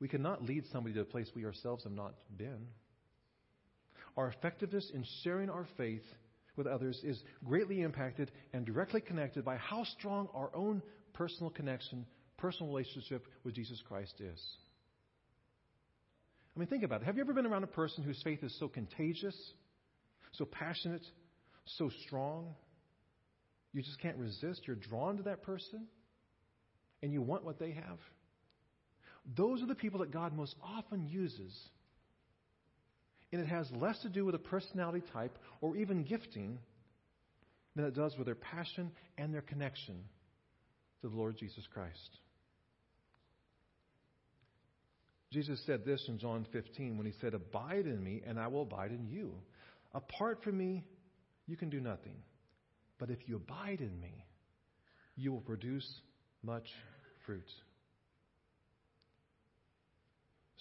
We 0.00 0.08
cannot 0.08 0.44
lead 0.44 0.64
somebody 0.72 0.94
to 0.94 1.00
a 1.02 1.04
place 1.04 1.30
we 1.34 1.44
ourselves 1.44 1.84
have 1.84 1.92
not 1.92 2.14
been. 2.36 2.66
Our 4.16 4.28
effectiveness 4.28 4.90
in 4.94 5.04
sharing 5.22 5.50
our 5.50 5.66
faith 5.76 6.04
with 6.56 6.66
others 6.66 7.00
is 7.04 7.22
greatly 7.44 7.82
impacted 7.82 8.30
and 8.52 8.64
directly 8.64 9.00
connected 9.00 9.44
by 9.44 9.56
how 9.56 9.84
strong 9.98 10.28
our 10.34 10.50
own 10.54 10.82
personal 11.12 11.50
connection, 11.50 12.06
personal 12.36 12.72
relationship 12.72 13.26
with 13.44 13.54
Jesus 13.54 13.82
Christ 13.86 14.14
is. 14.20 14.42
I 16.54 16.58
mean, 16.58 16.68
think 16.68 16.82
about 16.82 17.02
it. 17.02 17.04
Have 17.04 17.16
you 17.16 17.22
ever 17.22 17.34
been 17.34 17.46
around 17.46 17.64
a 17.64 17.68
person 17.68 18.02
whose 18.02 18.20
faith 18.22 18.42
is 18.42 18.56
so 18.58 18.68
contagious, 18.68 19.36
so 20.32 20.46
passionate, 20.46 21.04
so 21.78 21.90
strong? 22.06 22.54
You 23.74 23.82
just 23.82 24.00
can't 24.00 24.16
resist. 24.16 24.62
You're 24.66 24.76
drawn 24.76 25.18
to 25.18 25.22
that 25.24 25.42
person, 25.42 25.86
and 27.02 27.12
you 27.12 27.20
want 27.20 27.44
what 27.44 27.58
they 27.58 27.72
have. 27.72 27.98
Those 29.34 29.62
are 29.62 29.66
the 29.66 29.74
people 29.74 30.00
that 30.00 30.12
God 30.12 30.34
most 30.34 30.54
often 30.62 31.06
uses 31.08 31.52
and 33.32 33.40
it 33.40 33.48
has 33.48 33.70
less 33.72 33.98
to 34.00 34.08
do 34.08 34.24
with 34.24 34.34
a 34.34 34.38
personality 34.38 35.02
type 35.12 35.36
or 35.60 35.76
even 35.76 36.04
gifting 36.04 36.58
than 37.74 37.84
it 37.84 37.94
does 37.94 38.16
with 38.16 38.26
their 38.26 38.34
passion 38.34 38.90
and 39.18 39.34
their 39.34 39.42
connection 39.42 39.96
to 41.02 41.08
the 41.08 41.16
Lord 41.16 41.36
Jesus 41.36 41.64
Christ. 41.72 42.18
Jesus 45.32 45.60
said 45.66 45.84
this 45.84 46.02
in 46.08 46.18
John 46.18 46.46
15 46.52 46.96
when 46.96 47.06
he 47.06 47.12
said, 47.20 47.34
Abide 47.34 47.86
in 47.86 48.02
me, 48.02 48.22
and 48.26 48.38
I 48.38 48.46
will 48.46 48.62
abide 48.62 48.92
in 48.92 49.06
you. 49.06 49.34
Apart 49.92 50.42
from 50.42 50.56
me, 50.56 50.84
you 51.46 51.56
can 51.56 51.68
do 51.68 51.80
nothing. 51.80 52.16
But 52.98 53.10
if 53.10 53.18
you 53.26 53.36
abide 53.36 53.80
in 53.80 54.00
me, 54.00 54.24
you 55.16 55.32
will 55.32 55.40
produce 55.40 55.86
much 56.42 56.68
fruit. 57.26 57.50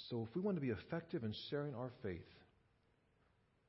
So, 0.10 0.28
if 0.30 0.36
we 0.36 0.42
want 0.42 0.58
to 0.58 0.62
be 0.62 0.70
effective 0.70 1.24
in 1.24 1.34
sharing 1.50 1.74
our 1.74 1.92
faith, 2.04 2.28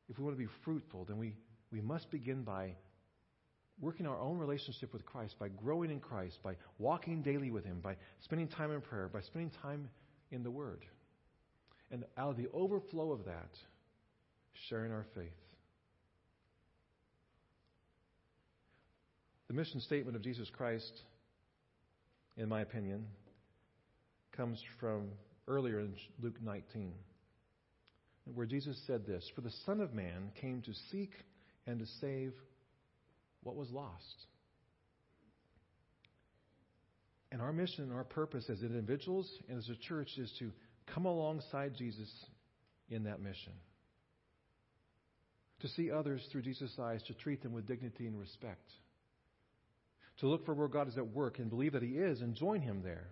if 0.08 0.18
we 0.18 0.24
want 0.24 0.36
to 0.36 0.42
be 0.42 0.50
fruitful, 0.64 1.04
then 1.06 1.18
we, 1.18 1.34
we 1.72 1.80
must 1.80 2.10
begin 2.10 2.42
by 2.42 2.74
working 3.80 4.06
our 4.06 4.18
own 4.18 4.38
relationship 4.38 4.92
with 4.92 5.04
Christ, 5.04 5.38
by 5.38 5.48
growing 5.48 5.90
in 5.90 6.00
Christ, 6.00 6.38
by 6.42 6.56
walking 6.78 7.22
daily 7.22 7.50
with 7.50 7.64
Him, 7.64 7.80
by 7.80 7.96
spending 8.20 8.48
time 8.48 8.70
in 8.70 8.80
prayer, 8.80 9.08
by 9.08 9.20
spending 9.20 9.50
time 9.62 9.88
in 10.30 10.42
the 10.42 10.50
Word. 10.50 10.84
And 11.90 12.04
out 12.18 12.30
of 12.30 12.36
the 12.36 12.48
overflow 12.52 13.12
of 13.12 13.24
that, 13.26 13.50
sharing 14.68 14.92
our 14.92 15.06
faith. 15.14 15.30
The 19.48 19.54
mission 19.54 19.80
statement 19.80 20.16
of 20.16 20.22
Jesus 20.22 20.50
Christ, 20.50 21.02
in 22.36 22.48
my 22.48 22.62
opinion, 22.62 23.06
comes 24.32 24.60
from 24.80 25.08
earlier 25.48 25.80
in 25.80 25.94
Luke 26.20 26.40
19 26.42 26.92
where 28.34 28.46
Jesus 28.46 28.76
said 28.86 29.06
this 29.06 29.24
For 29.34 29.40
the 29.40 29.52
Son 29.64 29.80
of 29.80 29.94
Man 29.94 30.30
came 30.40 30.62
to 30.62 30.72
seek 30.90 31.12
and 31.66 31.78
to 31.78 31.86
save 32.00 32.32
what 33.42 33.56
was 33.56 33.70
lost. 33.70 34.26
And 37.32 37.42
our 37.42 37.52
mission 37.52 37.84
and 37.84 37.92
our 37.92 38.04
purpose 38.04 38.48
as 38.48 38.62
individuals 38.62 39.30
and 39.48 39.58
as 39.58 39.68
a 39.68 39.76
church 39.88 40.08
is 40.16 40.32
to 40.38 40.52
come 40.94 41.06
alongside 41.06 41.74
Jesus 41.76 42.08
in 42.88 43.04
that 43.04 43.20
mission. 43.20 43.52
To 45.60 45.68
see 45.68 45.90
others 45.90 46.26
through 46.30 46.42
Jesus' 46.42 46.72
eyes, 46.80 47.02
to 47.04 47.14
treat 47.14 47.42
them 47.42 47.52
with 47.52 47.66
dignity 47.66 48.06
and 48.06 48.18
respect. 48.18 48.70
To 50.20 50.28
look 50.28 50.44
for 50.46 50.54
where 50.54 50.68
God 50.68 50.88
is 50.88 50.96
at 50.96 51.08
work 51.08 51.38
and 51.38 51.50
believe 51.50 51.72
that 51.72 51.82
He 51.82 51.98
is 51.98 52.20
and 52.20 52.34
join 52.34 52.60
Him 52.60 52.82
there. 52.82 53.08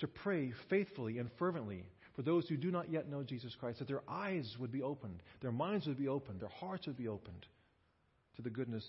To 0.00 0.08
pray 0.08 0.52
faithfully 0.68 1.18
and 1.18 1.30
fervently 1.38 1.84
for 2.16 2.22
those 2.22 2.48
who 2.48 2.56
do 2.56 2.70
not 2.70 2.90
yet 2.90 3.08
know 3.08 3.22
Jesus 3.22 3.54
Christ, 3.58 3.78
that 3.78 3.88
their 3.88 4.02
eyes 4.08 4.56
would 4.58 4.72
be 4.72 4.82
opened, 4.82 5.22
their 5.40 5.52
minds 5.52 5.86
would 5.86 5.98
be 5.98 6.08
opened, 6.08 6.40
their 6.40 6.48
hearts 6.48 6.86
would 6.86 6.96
be 6.96 7.08
opened 7.08 7.46
to 8.36 8.42
the 8.42 8.50
goodness 8.50 8.84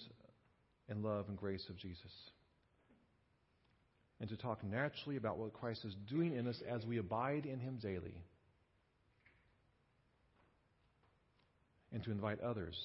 and 0.90 1.04
love 1.04 1.26
and 1.28 1.38
grace 1.38 1.66
of 1.70 1.78
Jesus. 1.78 2.12
And 4.20 4.30
to 4.30 4.38
talk 4.38 4.64
naturally 4.64 5.18
about 5.18 5.38
what 5.38 5.54
Christ 5.54 5.84
is 5.84 5.96
doing 6.10 6.36
in 6.36 6.48
us 6.48 6.62
as 6.70 6.86
we 6.86 6.98
abide 6.98 7.46
in 7.46 7.60
Him 7.60 7.80
daily. 7.82 8.24
And 11.92 12.04
to 12.04 12.12
invite 12.12 12.40
others 12.40 12.76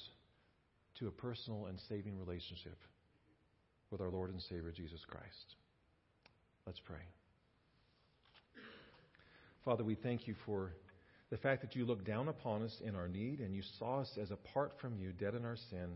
to 0.99 1.07
a 1.07 1.11
personal 1.11 1.67
and 1.67 1.79
saving 1.87 2.17
relationship 2.17 2.77
with 3.91 4.01
our 4.01 4.09
Lord 4.09 4.31
and 4.31 4.41
Savior 4.41 4.71
Jesus 4.71 4.99
Christ. 5.07 5.55
Let's 6.65 6.79
pray. 6.79 7.16
Father, 9.67 9.83
we 9.83 9.95
thank 9.95 10.27
you 10.27 10.35
for 10.45 10.71
the 11.29 11.35
fact 11.35 11.61
that 11.61 11.75
you 11.75 11.83
looked 11.83 12.05
down 12.05 12.29
upon 12.29 12.63
us 12.63 12.73
in 12.85 12.95
our 12.95 13.09
need 13.09 13.41
and 13.41 13.53
you 13.53 13.61
saw 13.77 13.99
us 13.99 14.09
as 14.17 14.31
apart 14.31 14.71
from 14.79 14.95
you, 14.95 15.11
dead 15.11 15.35
in 15.35 15.43
our 15.43 15.57
sin, 15.69 15.89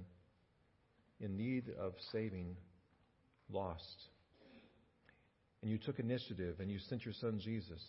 in 1.21 1.37
need 1.37 1.69
of 1.79 1.93
saving, 2.11 2.57
lost. 3.49 4.09
And 5.61 5.71
you 5.71 5.77
took 5.77 5.99
initiative 5.99 6.59
and 6.59 6.69
you 6.69 6.79
sent 6.79 7.05
your 7.05 7.13
son 7.13 7.39
Jesus. 7.41 7.81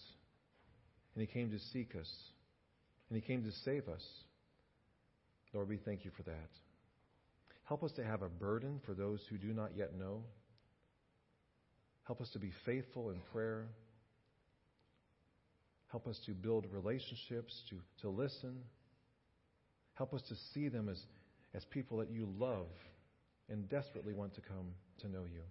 And 1.16 1.20
he 1.20 1.26
came 1.26 1.50
to 1.50 1.58
seek 1.72 1.96
us. 1.96 2.10
And 3.10 3.20
he 3.20 3.26
came 3.26 3.42
to 3.42 3.50
save 3.64 3.88
us. 3.88 4.04
Lord, 5.52 5.68
we 5.68 5.78
thank 5.78 6.04
you 6.04 6.12
for 6.16 6.22
that. 6.22 6.50
Help 7.64 7.82
us 7.82 7.90
to 7.96 8.04
have 8.04 8.22
a 8.22 8.28
burden 8.28 8.80
for 8.86 8.94
those 8.94 9.18
who 9.28 9.36
do 9.36 9.52
not 9.52 9.70
yet 9.76 9.98
know. 9.98 10.22
Help 12.04 12.20
us 12.20 12.30
to 12.34 12.38
be 12.38 12.52
faithful 12.64 13.10
in 13.10 13.18
prayer. 13.32 13.66
Help 15.92 16.06
us 16.06 16.18
to 16.24 16.32
build 16.32 16.66
relationships, 16.72 17.54
to, 17.68 17.76
to 18.00 18.08
listen. 18.08 18.56
Help 19.92 20.14
us 20.14 20.22
to 20.28 20.34
see 20.54 20.68
them 20.68 20.88
as, 20.88 20.98
as 21.54 21.66
people 21.66 21.98
that 21.98 22.10
you 22.10 22.26
love 22.38 22.66
and 23.50 23.68
desperately 23.68 24.14
want 24.14 24.34
to 24.34 24.40
come 24.40 24.68
to 25.00 25.08
know 25.08 25.24
you. 25.30 25.42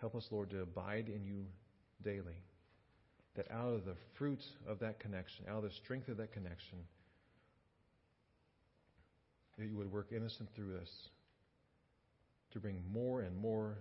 Help 0.00 0.14
us, 0.14 0.26
Lord, 0.30 0.48
to 0.50 0.62
abide 0.62 1.10
in 1.14 1.26
you 1.26 1.44
daily. 2.02 2.40
That 3.36 3.50
out 3.50 3.74
of 3.74 3.84
the 3.84 3.96
fruit 4.16 4.42
of 4.66 4.78
that 4.78 4.98
connection, 4.98 5.44
out 5.46 5.58
of 5.58 5.64
the 5.64 5.76
strength 5.84 6.08
of 6.08 6.16
that 6.16 6.32
connection, 6.32 6.78
that 9.58 9.66
you 9.66 9.76
would 9.76 9.92
work 9.92 10.08
innocent 10.10 10.48
through 10.56 10.78
us 10.78 10.88
to 12.52 12.60
bring 12.60 12.82
more 12.90 13.20
and 13.20 13.36
more 13.36 13.76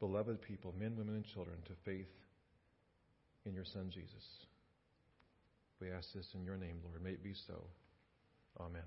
beloved 0.00 0.40
people, 0.42 0.74
men, 0.78 0.96
women, 0.96 1.14
and 1.14 1.24
children, 1.24 1.56
to 1.66 1.72
faith 1.84 2.08
in 3.44 3.54
your 3.54 3.64
Son, 3.64 3.90
Jesus. 3.90 4.46
We 5.80 5.90
ask 5.90 6.12
this 6.12 6.34
in 6.34 6.44
your 6.44 6.56
name, 6.56 6.80
Lord. 6.84 7.02
May 7.02 7.10
it 7.10 7.22
be 7.22 7.34
so. 7.34 7.64
Amen. 8.60 8.82